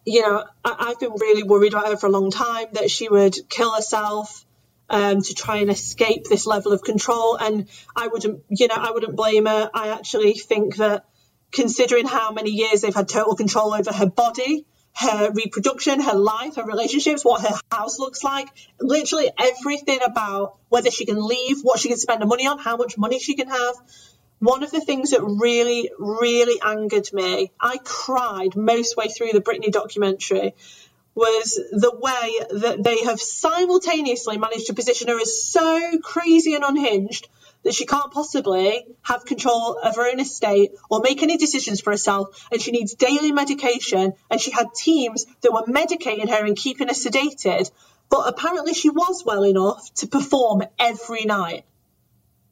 [0.06, 3.10] you know, I, have been really worried about her for a long time that she
[3.10, 4.46] would kill herself
[4.90, 7.36] um, to try and escape this level of control.
[7.36, 9.70] And I wouldn't, you know, I wouldn't blame her.
[9.74, 11.06] I actually think that
[11.52, 16.56] considering how many years they've had total control over her body, her reproduction, her life,
[16.56, 18.48] her relationships, what her house looks like,
[18.80, 22.78] literally everything about whether she can leave, what she can spend her money on, how
[22.78, 23.76] much money she can have,
[24.40, 29.42] one of the things that really, really angered me, I cried most way through the
[29.42, 30.54] Britney documentary,
[31.16, 36.64] was the way that they have simultaneously managed to position her as so crazy and
[36.64, 37.30] unhinged
[37.64, 41.92] that she can't possibly have control of her own estate or make any decisions for
[41.92, 46.58] herself and she needs daily medication and she had teams that were medicating her and
[46.58, 47.72] keeping her sedated
[48.10, 51.66] but apparently she was well enough to perform every night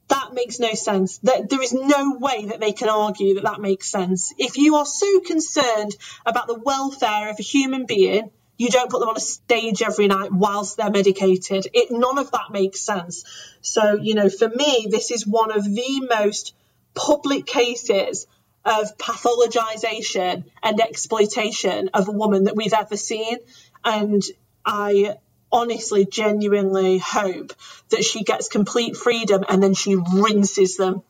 [0.10, 1.18] that makes no sense.
[1.20, 4.34] That there is no way that they can argue that that makes sense.
[4.38, 5.96] If you are so concerned
[6.26, 10.08] about the welfare of a human being, you don't put them on a stage every
[10.08, 11.68] night whilst they're medicated.
[11.74, 13.24] It none of that makes sense.
[13.62, 16.54] So, you know, for me, this is one of the most
[16.94, 18.28] public cases
[18.66, 23.38] of pathologization and exploitation of a woman that we've ever seen.
[23.84, 24.22] And
[24.66, 25.18] I
[25.54, 27.54] honestly, genuinely hope
[27.90, 31.04] that she gets complete freedom and then she rinses them.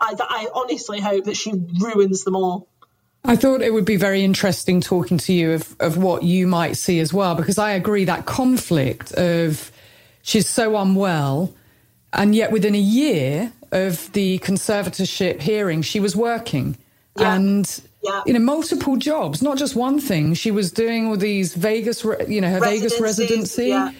[0.00, 2.68] I, I honestly hope that she ruins them all.
[3.24, 6.76] I thought it would be very interesting talking to you of, of what you might
[6.76, 9.72] see as well, because I agree that conflict of
[10.20, 11.54] she's so unwell,
[12.12, 16.76] and yet within a year of the conservatorship hearing, she was working.
[17.16, 17.34] Yeah.
[17.34, 18.22] And yeah.
[18.26, 20.34] you know, multiple jobs, not just one thing.
[20.34, 23.92] She was doing all these Vegas, you know, her Vegas residency yeah.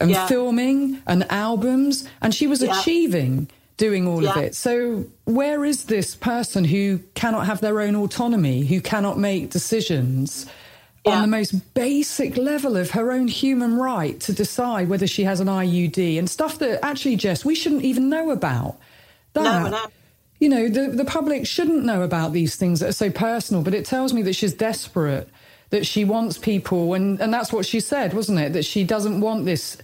[0.00, 0.26] and yeah.
[0.26, 4.54] filming and albums, and she was achieving doing all of it.
[4.54, 10.46] So, where is this person who cannot have their own autonomy, who cannot make decisions?
[11.06, 15.40] On the most basic level of her own human right to decide whether she has
[15.40, 18.76] an IUD and stuff that actually, Jess, we shouldn't even know about.
[19.32, 19.86] That, no,
[20.40, 23.74] you know, the, the public shouldn't know about these things that are so personal, but
[23.74, 25.28] it tells me that she's desperate,
[25.68, 28.54] that she wants people, and, and that's what she said, wasn't it?
[28.54, 29.76] That she doesn't want this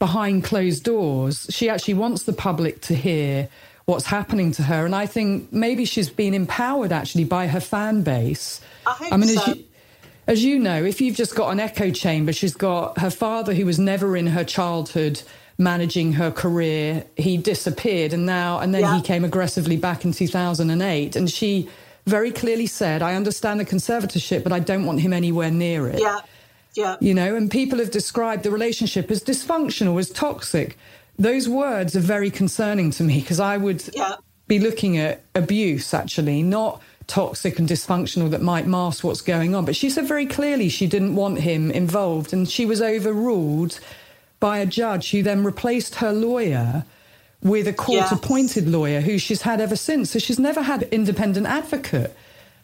[0.00, 1.46] behind closed doors.
[1.50, 3.48] She actually wants the public to hear
[3.84, 4.84] what's happening to her.
[4.84, 8.60] And I think maybe she's been empowered actually by her fan base.
[8.84, 9.42] I, hope I mean, so.
[9.42, 9.64] as, you,
[10.26, 13.64] as you know, if you've just got an echo chamber, she's got her father who
[13.64, 15.22] was never in her childhood
[15.62, 17.04] managing her career.
[17.16, 18.96] He disappeared and now, and then yeah.
[18.96, 21.16] he came aggressively back in 2008.
[21.16, 21.68] And she
[22.06, 26.00] very clearly said, I understand the conservatorship, but I don't want him anywhere near it.
[26.00, 26.20] Yeah.
[26.74, 26.96] Yeah.
[27.00, 30.78] You know, and people have described the relationship as dysfunctional, as toxic.
[31.18, 34.16] Those words are very concerning to me because I would yeah.
[34.48, 39.66] be looking at abuse, actually, not toxic and dysfunctional that might mask what's going on.
[39.66, 43.78] But she said very clearly she didn't want him involved and she was overruled
[44.42, 46.84] by a judge who then replaced her lawyer
[47.42, 48.72] with a court appointed yes.
[48.72, 50.10] lawyer who she's had ever since.
[50.10, 52.12] So she's never had independent advocate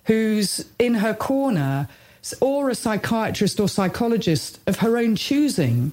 [0.06, 1.88] who's in her corner
[2.40, 5.92] or a psychiatrist or psychologist of her own choosing.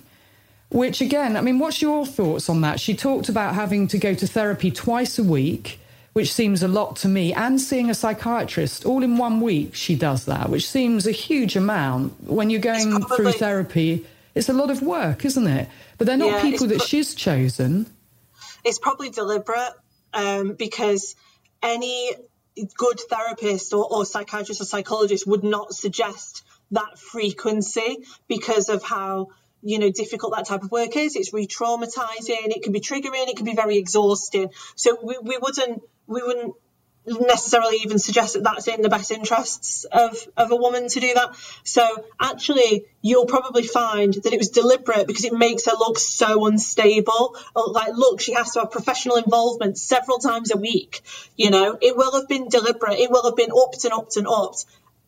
[0.69, 2.79] Which, again, I mean, what's your thoughts on that?
[2.79, 5.79] She talked about having to go to therapy twice a week,
[6.13, 9.75] which seems a lot to me, and seeing a psychiatrist all in one week.
[9.75, 14.05] She does that, which seems a huge amount when you're going probably, through therapy
[14.36, 15.69] it's a lot of work, isn't it?
[15.97, 17.88] But they're not yeah, people that pro- she's chosen.
[18.63, 19.73] It's probably deliberate
[20.13, 21.15] um, because
[21.63, 22.11] any
[22.77, 29.27] good therapist or, or psychiatrist or psychologist would not suggest that frequency because of how
[29.61, 33.36] you know difficult that type of work is it's re-traumatizing it can be triggering it
[33.36, 36.53] can be very exhausting so we, we wouldn't we wouldn't
[37.08, 41.14] necessarily even suggest that that's in the best interests of, of a woman to do
[41.14, 41.36] that.
[41.64, 46.47] So actually, you'll probably find that it was deliberate because it makes her look so
[46.47, 47.38] unstable.
[47.56, 51.01] Uh, like, look, she has to have professional involvement several times a week.
[51.38, 52.99] You know, it will have been deliberate.
[52.99, 54.66] It will have been upped and upped and upped.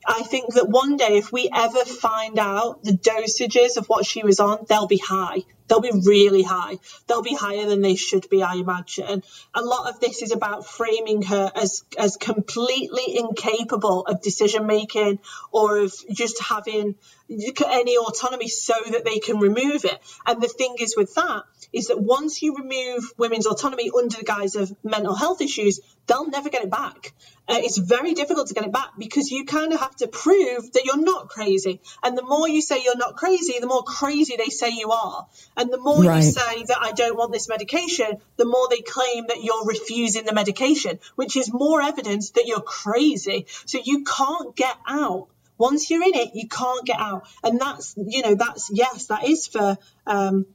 [0.08, 4.24] I think that one day, if we ever find out the dosages of what she
[4.24, 5.44] was on, they'll be high.
[5.68, 6.78] They'll be really high.
[7.08, 9.22] They'll be higher than they should be, I imagine.
[9.54, 15.20] A lot of this is about framing her as as completely incapable of decision making
[15.52, 16.96] or of just having
[17.30, 20.00] any autonomy so that they can remove it.
[20.26, 24.24] And the thing is with that is that once you remove women's autonomy under the
[24.24, 27.14] guise of mental health issues, they'll never get it back.
[27.50, 30.72] Uh, it's very difficult to get it back because you kind of have to prove
[30.74, 31.80] that you're not crazy.
[32.04, 35.28] And the more you say you're not crazy, the more crazy they say you are.
[35.56, 36.18] And the more right.
[36.18, 40.26] you say that I don't want this medication, the more they claim that you're refusing
[40.26, 43.46] the medication, which is more evidence that you're crazy.
[43.66, 45.28] So you can't get out.
[45.58, 47.28] Once you're in it, you can't get out.
[47.44, 50.46] And that's, you know, that's, yes, that is for, um,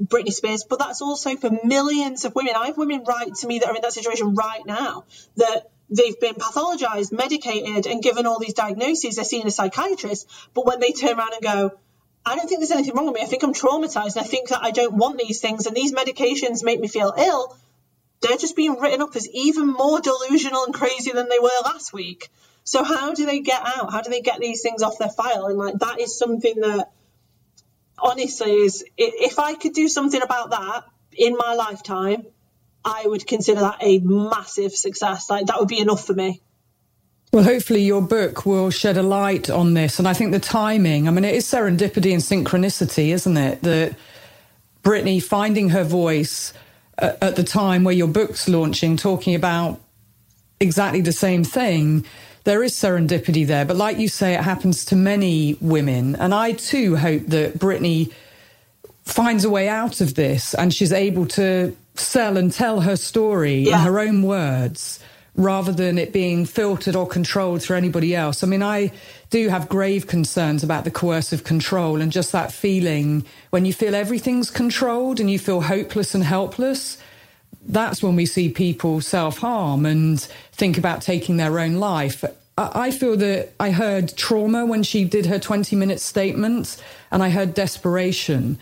[0.00, 2.54] Britney Spears, but that's also for millions of women.
[2.56, 5.04] I have women write to me that are in that situation right now
[5.36, 9.16] that they've been pathologized, medicated, and given all these diagnoses.
[9.16, 11.78] They're seeing a psychiatrist, but when they turn around and go,
[12.24, 13.22] I don't think there's anything wrong with me.
[13.22, 14.16] I think I'm traumatized.
[14.16, 17.56] I think that I don't want these things, and these medications make me feel ill.
[18.20, 21.92] They're just being written up as even more delusional and crazy than they were last
[21.92, 22.28] week.
[22.68, 23.90] So how do they get out?
[23.90, 25.46] How do they get these things off their file?
[25.46, 26.90] And like that is something that
[27.98, 30.84] honestly is if I could do something about that
[31.16, 32.26] in my lifetime,
[32.84, 35.30] I would consider that a massive success.
[35.30, 36.42] Like that would be enough for me.
[37.32, 39.98] Well, hopefully your book will shed a light on this.
[39.98, 43.62] And I think the timing, I mean, it is serendipity and synchronicity, isn't it?
[43.62, 43.96] That
[44.82, 46.52] Britney finding her voice
[46.98, 49.80] uh, at the time where your book's launching, talking about
[50.60, 52.04] exactly the same thing.
[52.48, 53.66] There is serendipity there.
[53.66, 56.16] But like you say, it happens to many women.
[56.16, 58.10] And I too hope that Britney
[59.04, 63.56] finds a way out of this and she's able to sell and tell her story
[63.56, 63.80] yeah.
[63.80, 64.98] in her own words
[65.36, 68.42] rather than it being filtered or controlled through anybody else.
[68.42, 68.92] I mean, I
[69.28, 73.94] do have grave concerns about the coercive control and just that feeling when you feel
[73.94, 76.96] everything's controlled and you feel hopeless and helpless.
[77.66, 80.18] That's when we see people self harm and
[80.52, 82.24] think about taking their own life.
[82.58, 87.30] I feel that I heard trauma when she did her 20 minute statement and I
[87.30, 88.58] heard desperation.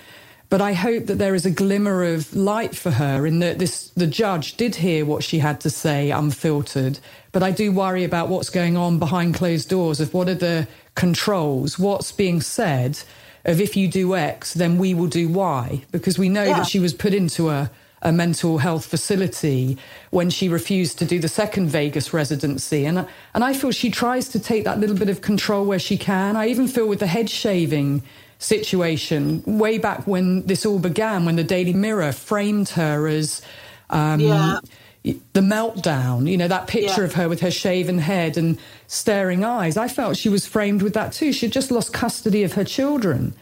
[0.49, 3.89] But I hope that there is a glimmer of light for her in that this
[3.91, 7.01] the judge did hear what she had to say unfiltered.
[7.33, 10.69] But I do worry about what's going on behind closed doors of what are the
[10.95, 13.01] controls, what's being said
[13.45, 15.85] of if you do X, then we will do Y.
[15.91, 16.59] Because we know yeah.
[16.59, 17.71] that she was put into a
[18.03, 19.79] a mental health facility
[20.11, 22.85] when she refused to do the second Vegas residency.
[22.85, 25.97] And, and I feel she tries to take that little bit of control where she
[25.97, 26.37] can.
[26.37, 28.03] I even feel with the head shaving
[28.39, 33.41] situation way back when this all began, when the Daily Mirror framed her as
[33.89, 34.59] um, yeah.
[35.03, 37.07] the meltdown, you know, that picture yeah.
[37.07, 39.77] of her with her shaven head and staring eyes.
[39.77, 41.33] I felt she was framed with that too.
[41.33, 43.35] She had just lost custody of her children.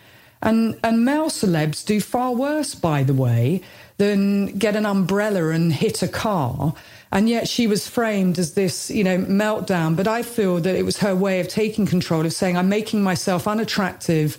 [0.42, 3.62] And, and male celebs do far worse, by the way,
[3.96, 6.74] than get an umbrella and hit a car.
[7.12, 9.94] And yet she was framed as this, you know, meltdown.
[9.94, 13.02] But I feel that it was her way of taking control, of saying, I'm making
[13.02, 14.38] myself unattractive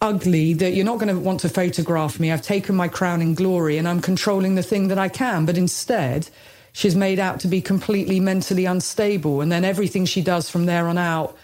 [0.00, 2.32] ugly that you're not going to want to photograph me.
[2.32, 5.46] I've taken my crown in glory and I'm controlling the thing that I can.
[5.46, 6.28] But instead,
[6.72, 9.40] she's made out to be completely mentally unstable.
[9.40, 11.36] And then everything she does from there on out,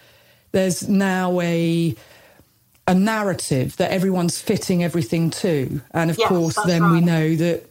[0.53, 1.95] there's now a
[2.87, 5.81] a narrative that everyone's fitting everything to.
[5.93, 6.93] And of yes, course, then right.
[6.93, 7.65] we know that,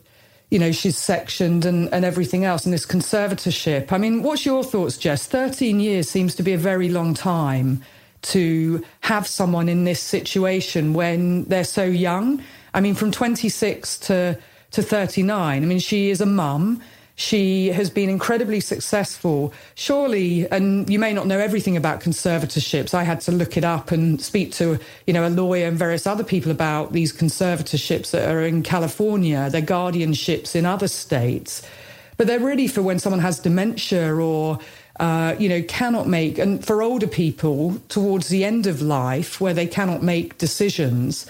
[0.49, 3.91] you know, she's sectioned and, and everything else and this conservatorship.
[3.91, 5.25] I mean, what's your thoughts, Jess?
[5.25, 7.81] 13 years seems to be a very long time
[8.23, 12.41] to have someone in this situation when they're so young.
[12.73, 14.37] I mean, from 26 to,
[14.71, 15.63] to 39.
[15.63, 16.81] I mean, she is a mum.
[17.15, 19.53] She has been incredibly successful.
[19.75, 22.93] Surely, and you may not know everything about conservatorships.
[22.93, 26.05] I had to look it up and speak to, you know, a lawyer and various
[26.05, 31.61] other people about these conservatorships that are in California, their guardianships in other states.
[32.17, 34.59] But they're really for when someone has dementia or
[34.99, 39.53] uh, you know, cannot make, and for older people towards the end of life where
[39.53, 41.25] they cannot make decisions.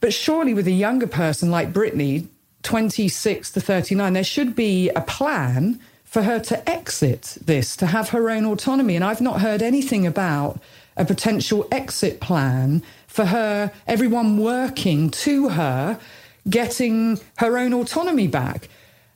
[0.00, 2.28] But surely with a younger person like Britney,
[2.62, 8.10] 26 to 39, there should be a plan for her to exit this, to have
[8.10, 8.96] her own autonomy.
[8.96, 10.60] And I've not heard anything about
[10.96, 15.98] a potential exit plan for her, everyone working to her,
[16.48, 18.68] getting her own autonomy back.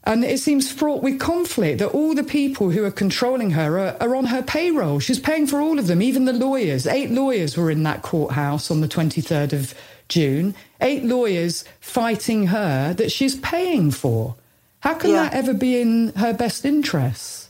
[0.04, 3.96] And it seems fraught with conflict that all the people who are controlling her are,
[4.00, 4.98] are, on her payroll.
[4.98, 6.86] She's paying for all of them, even the lawyers.
[6.86, 9.74] Eight lawyers were in that courthouse on the 23rd of
[10.12, 10.54] June.
[10.80, 14.36] Eight lawyers fighting her that she's paying for.
[14.80, 15.24] How can yeah.
[15.24, 17.48] that ever be in her best interests?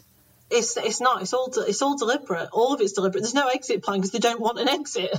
[0.48, 1.22] It's it's not.
[1.22, 2.50] It's all it's all deliberate.
[2.52, 3.22] All of it's deliberate.
[3.22, 5.10] There's no exit plan because they don't want an exit.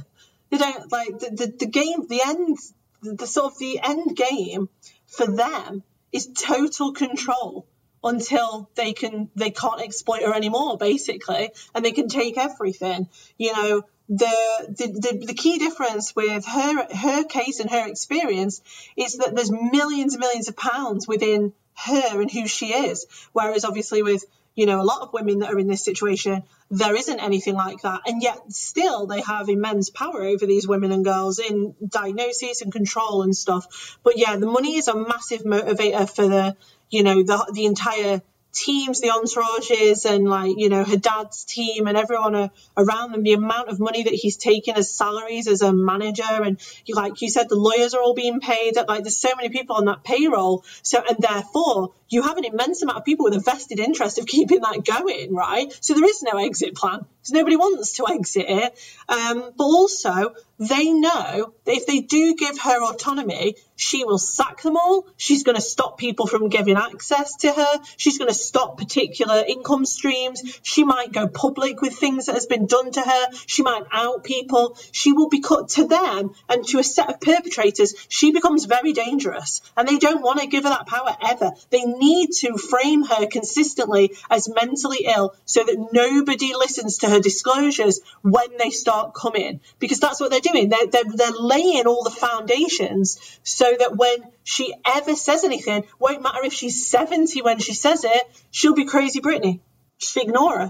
[0.52, 2.08] They don't like the, the, the game.
[2.08, 2.58] The end.
[3.02, 4.70] The, the sort of the end game
[5.08, 5.84] for them
[6.14, 7.66] is total control
[8.04, 13.08] until they can they can't exploit her anymore basically and they can take everything
[13.38, 14.26] you know the,
[14.70, 18.62] the the, the key difference with her her case and her experience
[18.98, 23.06] is that there's millions and millions of pounds within her and who she is.
[23.32, 24.26] Whereas obviously with
[24.56, 27.82] you know a lot of women that are in this situation there isn't anything like
[27.82, 28.02] that.
[28.06, 32.72] And yet still they have immense power over these women and girls in diagnosis and
[32.72, 33.98] control and stuff.
[34.04, 36.58] But yeah the money is a massive motivator for the
[36.90, 38.22] you know the the entire
[38.54, 43.24] teams, the entourages, and like you know her dad's team and everyone around them.
[43.24, 47.22] The amount of money that he's taken as salaries as a manager, and you like
[47.22, 48.76] you said, the lawyers are all being paid.
[48.76, 50.64] Like there's so many people on that payroll.
[50.82, 54.26] So and therefore you have an immense amount of people with a vested interest of
[54.26, 55.76] keeping that going, right?
[55.82, 58.80] So there is no exit plan because nobody wants to exit it.
[59.10, 64.62] Um, but also they know that if they do give her autonomy, she will sack
[64.62, 65.08] them all.
[65.18, 67.80] She's going to stop people from giving access to her.
[67.98, 70.42] She's going to stop particular income streams.
[70.62, 73.28] She might go public with things that has been done to her.
[73.48, 74.78] She might out people.
[74.92, 77.96] She will be cut to them and to a set of perpetrators.
[78.08, 81.52] She becomes very dangerous and they don't want to give her that power ever.
[81.72, 87.20] They need to frame her consistently as mentally ill so that nobody listens to her
[87.20, 90.70] disclosures when they start coming because that's what they're doing.
[90.70, 96.22] They're, they're, they're laying all the foundations so that when she ever says anything, won't
[96.22, 99.60] matter if she's 70 when she says it, she'll be crazy Britney.
[100.00, 100.70] Just ignore her.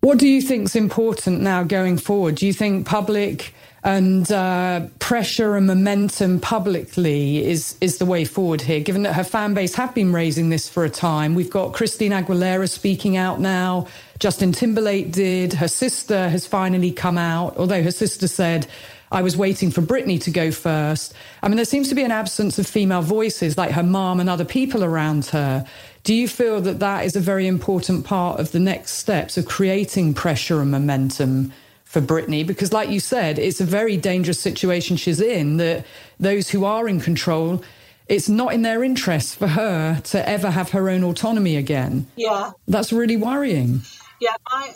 [0.00, 2.34] What do you think is important now going forward?
[2.34, 3.54] Do you think public
[3.84, 8.80] and uh, pressure and momentum publicly is is the way forward here?
[8.80, 12.22] Given that her fan base have been raising this for a time, we've got Christina
[12.22, 13.86] Aguilera speaking out now.
[14.18, 15.52] Justin Timberlake did.
[15.52, 18.66] Her sister has finally come out, although her sister said
[19.12, 21.12] I was waiting for Britney to go first.
[21.42, 24.30] I mean, there seems to be an absence of female voices like her mom and
[24.30, 25.66] other people around her.
[26.04, 29.46] Do you feel that that is a very important part of the next steps of
[29.46, 31.52] creating pressure and momentum
[31.94, 32.46] for Britney?
[32.46, 35.86] Because, like you said, it's a very dangerous situation she's in that
[36.20, 37.64] those who are in control
[38.06, 42.06] it's not in their interest for her to ever have her own autonomy again.
[42.16, 42.50] Yeah.
[42.68, 43.80] That's really worrying.
[44.20, 44.74] Yeah, I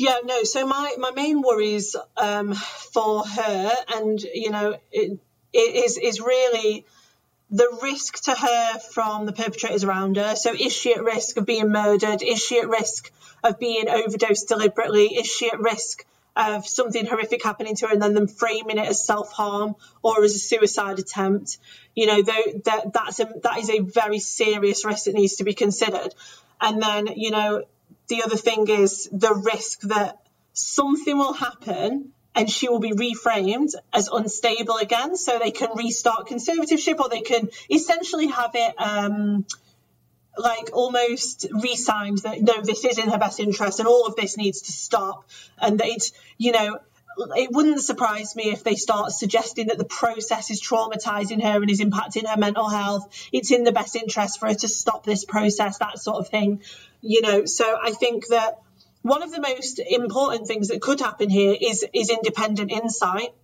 [0.00, 0.44] yeah, no.
[0.44, 5.18] So my my main worries um, for her, and you know, it,
[5.52, 6.86] it is is really
[7.50, 10.36] the risk to her from the perpetrators around her.
[10.36, 12.22] So is she at risk of being murdered?
[12.22, 13.12] Is she at risk
[13.44, 15.06] of being overdosed deliberately?
[15.06, 16.06] Is she at risk
[16.40, 20.24] of something horrific happening to her and then them framing it as self harm or
[20.24, 21.58] as a suicide attempt?
[21.94, 25.54] You know, that that's a, that is a very serious risk that needs to be
[25.54, 26.14] considered.
[26.60, 27.64] And then, you know,
[28.08, 30.18] the other thing is the risk that
[30.52, 36.28] something will happen and she will be reframed as unstable again so they can restart
[36.28, 39.44] conservatorship or they can essentially have it um,
[40.40, 44.36] like almost re-signed that no this is in her best interest and all of this
[44.36, 46.78] needs to stop and that it's you know
[47.36, 51.70] it wouldn't surprise me if they start suggesting that the process is traumatizing her and
[51.70, 53.28] is impacting her mental health.
[53.32, 56.62] It's in the best interest for her to stop this process, that sort of thing.
[57.02, 58.60] You know, so I think that
[59.02, 63.34] one of the most important things that could happen here is is independent insight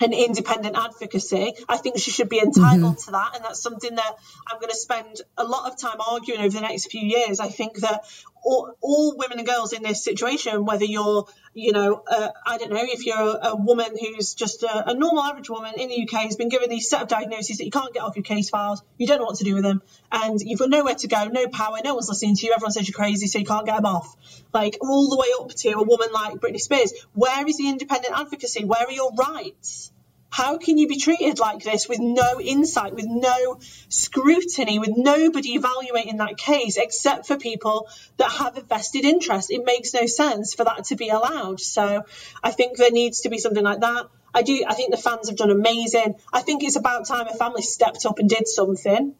[0.00, 1.54] and independent advocacy.
[1.68, 3.04] I think she should be entitled mm-hmm.
[3.06, 3.36] to that.
[3.36, 4.12] And that's something that
[4.46, 7.40] I'm going to spend a lot of time arguing over the next few years.
[7.40, 8.04] I think that
[8.46, 12.70] all, all women and girls in this situation, whether you're, you know, uh, I don't
[12.70, 16.02] know, if you're a, a woman who's just a, a, normal average woman in the
[16.02, 18.48] UK, has been given these set of diagnoses that you can't get off your case
[18.48, 19.82] files, you don't know what to do with them,
[20.12, 22.88] and you've got nowhere to go, no power, no one's listening to you, everyone says
[22.88, 24.16] you're crazy, so you can't get them off.
[24.54, 26.92] Like all the way up to a woman like Britney Spears.
[27.14, 28.64] Where is the independent advocacy?
[28.64, 29.90] Where are your rights?
[30.28, 33.58] How can you be treated like this with no insight, with no
[33.88, 37.88] scrutiny, with nobody evaluating that case except for people
[38.18, 39.50] that have a vested interest?
[39.50, 41.60] It makes no sense for that to be allowed.
[41.60, 42.04] So
[42.42, 44.08] I think there needs to be something like that.
[44.34, 44.64] I do.
[44.68, 46.16] I think the fans have done amazing.
[46.30, 49.14] I think it's about time a family stepped up and did something.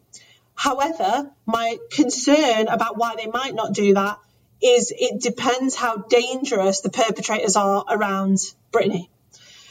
[0.53, 4.19] However, my concern about why they might not do that
[4.61, 8.37] is it depends how dangerous the perpetrators are around
[8.71, 9.07] Britney.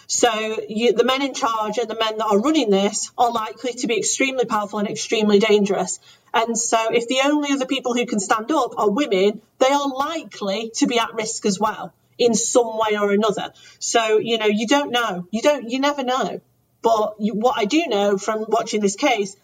[0.07, 3.73] So you, the men in charge and the men that are running this are likely
[3.75, 5.99] to be extremely powerful and extremely dangerous.
[6.33, 9.89] And so if the only other people who can stand up are women, they are
[9.89, 13.53] likely to be at risk as well in some way or another.
[13.79, 15.27] So, you know, you don't know.
[15.31, 16.41] You don't, you never know.
[16.83, 19.37] But you, what I do know from watching this case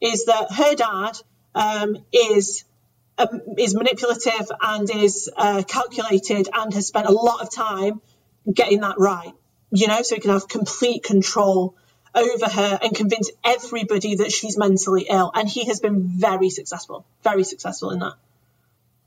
[0.00, 1.18] is that her dad
[1.54, 2.64] um, is
[3.18, 8.00] um, is manipulative and is uh, calculated and has spent a lot of time
[8.52, 9.32] getting that right.
[9.70, 11.74] You know, so he can have complete control
[12.14, 15.30] over her and convince everybody that she's mentally ill.
[15.34, 18.14] And he has been very successful, very successful in that.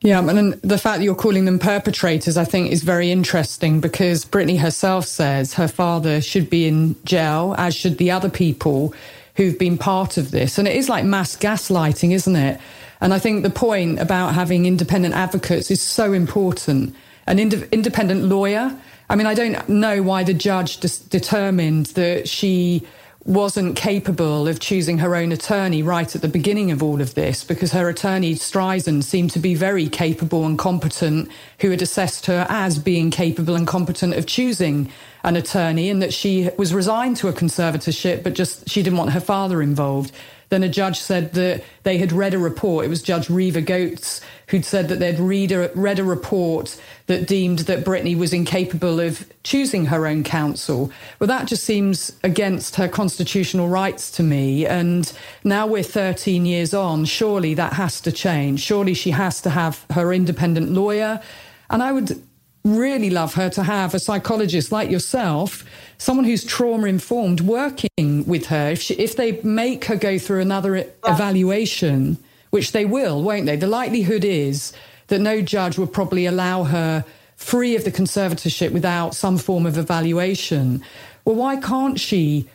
[0.03, 4.25] Yeah, and the fact that you're calling them perpetrators, I think, is very interesting because
[4.25, 8.95] Britney herself says her father should be in jail, as should the other people
[9.35, 10.57] who've been part of this.
[10.57, 12.59] And it is like mass gaslighting, isn't it?
[12.99, 16.95] And I think the point about having independent advocates is so important.
[17.27, 18.75] An ind- independent lawyer.
[19.11, 22.87] I mean, I don't know why the judge dis- determined that she
[23.25, 27.43] wasn't capable of choosing her own attorney right at the beginning of all of this
[27.43, 31.29] because her attorney Streisand seemed to be very capable and competent
[31.59, 34.89] who had assessed her as being capable and competent of choosing
[35.25, 39.11] an attorney and that she was resigned to a conservatorship but just she didn't want
[39.11, 40.13] her father involved
[40.51, 42.85] then a judge said that they had read a report.
[42.85, 44.19] It was Judge Reva Goetz
[44.51, 48.99] who'd said that they'd read a, read a report that deemed that Britney was incapable
[48.99, 50.91] of choosing her own counsel.
[51.19, 54.65] Well, that just seems against her constitutional rights to me.
[54.65, 55.11] And
[55.45, 57.05] now we're 13 years on.
[57.05, 58.59] Surely that has to change.
[58.59, 61.21] Surely she has to have her independent lawyer.
[61.69, 62.21] And I would
[62.65, 65.63] really love her to have a psychologist like yourself,
[65.97, 68.71] someone who's trauma informed, working with her.
[68.71, 72.17] If, she, if they make her go through another evaluation,
[72.51, 73.55] which they will, won't they?
[73.55, 74.71] The likelihood is
[75.07, 77.03] that no judge would probably allow her
[77.35, 80.83] free of the conservatorship without some form of evaluation.
[81.25, 82.47] Well, why can't she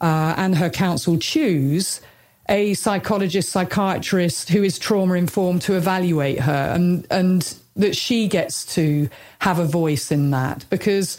[0.00, 2.00] uh, and her counsel choose?
[2.48, 8.64] a psychologist, psychiatrist who is trauma informed to evaluate her and, and that she gets
[8.74, 9.08] to
[9.40, 11.16] have a voice in that because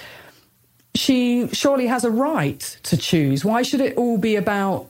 [0.93, 3.43] she surely has a right to choose.
[3.43, 4.87] Why should it all be about,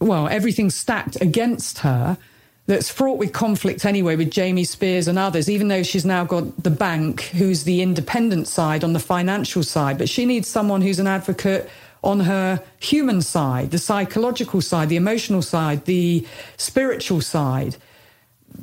[0.00, 2.18] well, everything stacked against her
[2.66, 6.62] that's fraught with conflict anyway with Jamie Spears and others, even though she's now got
[6.62, 10.98] the bank, who's the independent side on the financial side, but she needs someone who's
[10.98, 11.68] an advocate
[12.02, 16.26] on her human side, the psychological side, the emotional side, the
[16.56, 17.76] spiritual side.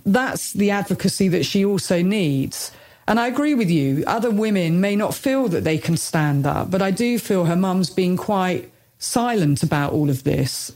[0.05, 2.71] That's the advocacy that she also needs.
[3.07, 4.03] And I agree with you.
[4.07, 7.55] Other women may not feel that they can stand up, but I do feel her
[7.55, 10.71] mum's been quite silent about all of this.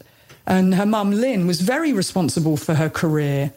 [0.48, 3.52] And her mum, Lynn, was very responsible for her career.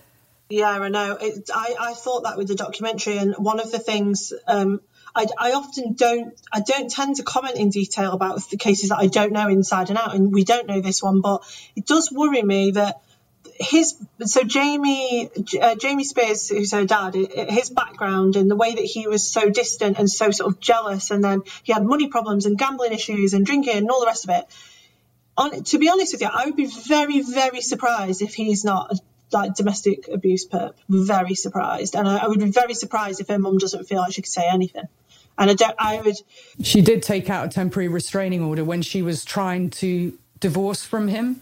[0.49, 1.19] Yeah, I know.
[1.21, 3.19] It, I, I thought that with the documentary.
[3.19, 4.81] And one of the things um,
[5.15, 8.99] I, I, often don't I don't tend to comment in detail about the cases that
[8.99, 11.43] I don't know inside and out, and we don't know this one, but
[11.77, 13.03] it does worry me that
[13.61, 15.29] his so Jamie
[15.61, 19.51] uh, Jamie Spears, who's her dad, his background and the way that he was so
[19.51, 23.35] distant and so sort of jealous, and then he had money problems and gambling issues
[23.35, 24.47] and drinking and all the rest of it.
[25.39, 28.93] On, to be honest with you, I would be very very surprised if he's not
[29.31, 30.75] like domestic abuse perp.
[30.89, 34.13] Very surprised, and I, I would be very surprised if her mum doesn't feel like
[34.13, 34.89] she could say anything.
[35.39, 35.75] And I don't.
[35.79, 36.17] I would.
[36.63, 41.07] She did take out a temporary restraining order when she was trying to divorce from
[41.07, 41.41] him.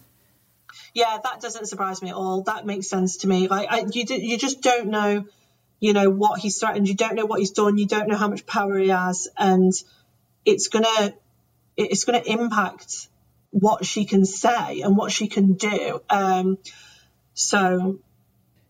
[0.92, 2.42] Yeah, that doesn't surprise me at all.
[2.42, 3.48] That makes sense to me.
[3.48, 5.24] Like I, you, you just don't know,
[5.80, 6.86] you know, what he's threatened.
[6.86, 7.78] You don't know what he's done.
[7.78, 9.72] You don't know how much power he has, and
[10.44, 11.14] it's gonna,
[11.78, 13.08] it's gonna impact
[13.50, 16.00] what she can say and what she can do.
[16.10, 16.58] Um,
[17.34, 17.98] so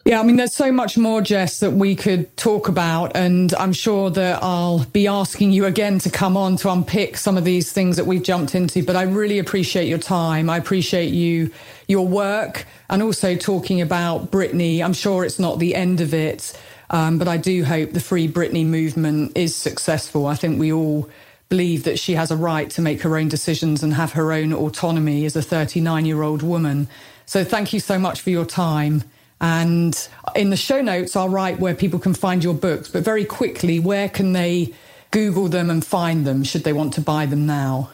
[0.06, 3.16] yeah, I mean, there's so much more, Jess, that we could talk about.
[3.16, 7.36] And I'm sure that I'll be asking you again to come on to unpick some
[7.36, 8.84] of these things that we've jumped into.
[8.84, 10.48] But I really appreciate your time.
[10.48, 11.50] I appreciate you,
[11.88, 14.80] your work, and also talking about Britney.
[14.80, 16.56] I'm sure it's not the end of it.
[16.88, 20.28] Um, but I do hope the Free Britney movement is successful.
[20.28, 21.10] I think we all
[21.48, 24.52] believe that she has a right to make her own decisions and have her own
[24.52, 26.88] autonomy as a 39 year old woman.
[27.24, 29.04] So thank you so much for your time.
[29.40, 32.88] And in the show notes, I'll write where people can find your books.
[32.88, 34.72] But very quickly, where can they
[35.10, 37.90] Google them and find them should they want to buy them now?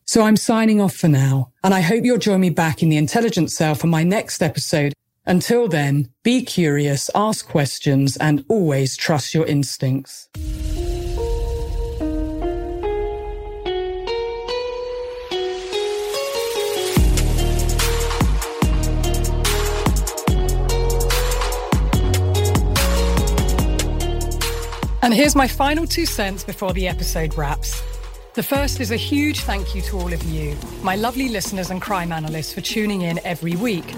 [0.05, 2.97] So I'm signing off for now, and I hope you'll join me back in the
[2.97, 4.93] Intelligence Cell for my next episode.
[5.25, 10.29] Until then, be curious, ask questions, and always trust your instincts.
[25.07, 27.81] And here's my final two cents before the episode wraps.
[28.35, 31.81] The first is a huge thank you to all of you, my lovely listeners and
[31.81, 33.95] crime analysts, for tuning in every week.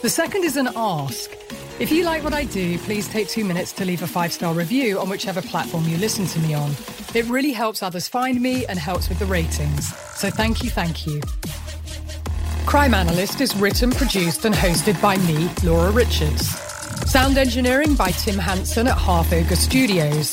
[0.00, 1.30] The second is an ask.
[1.78, 4.54] If you like what I do, please take two minutes to leave a five star
[4.54, 6.70] review on whichever platform you listen to me on.
[7.14, 9.94] It really helps others find me and helps with the ratings.
[10.14, 11.20] So thank you, thank you.
[12.64, 16.48] Crime Analyst is written, produced, and hosted by me, Laura Richards.
[17.06, 20.32] Sound engineering by Tim Hanson at Half Ogre Studios.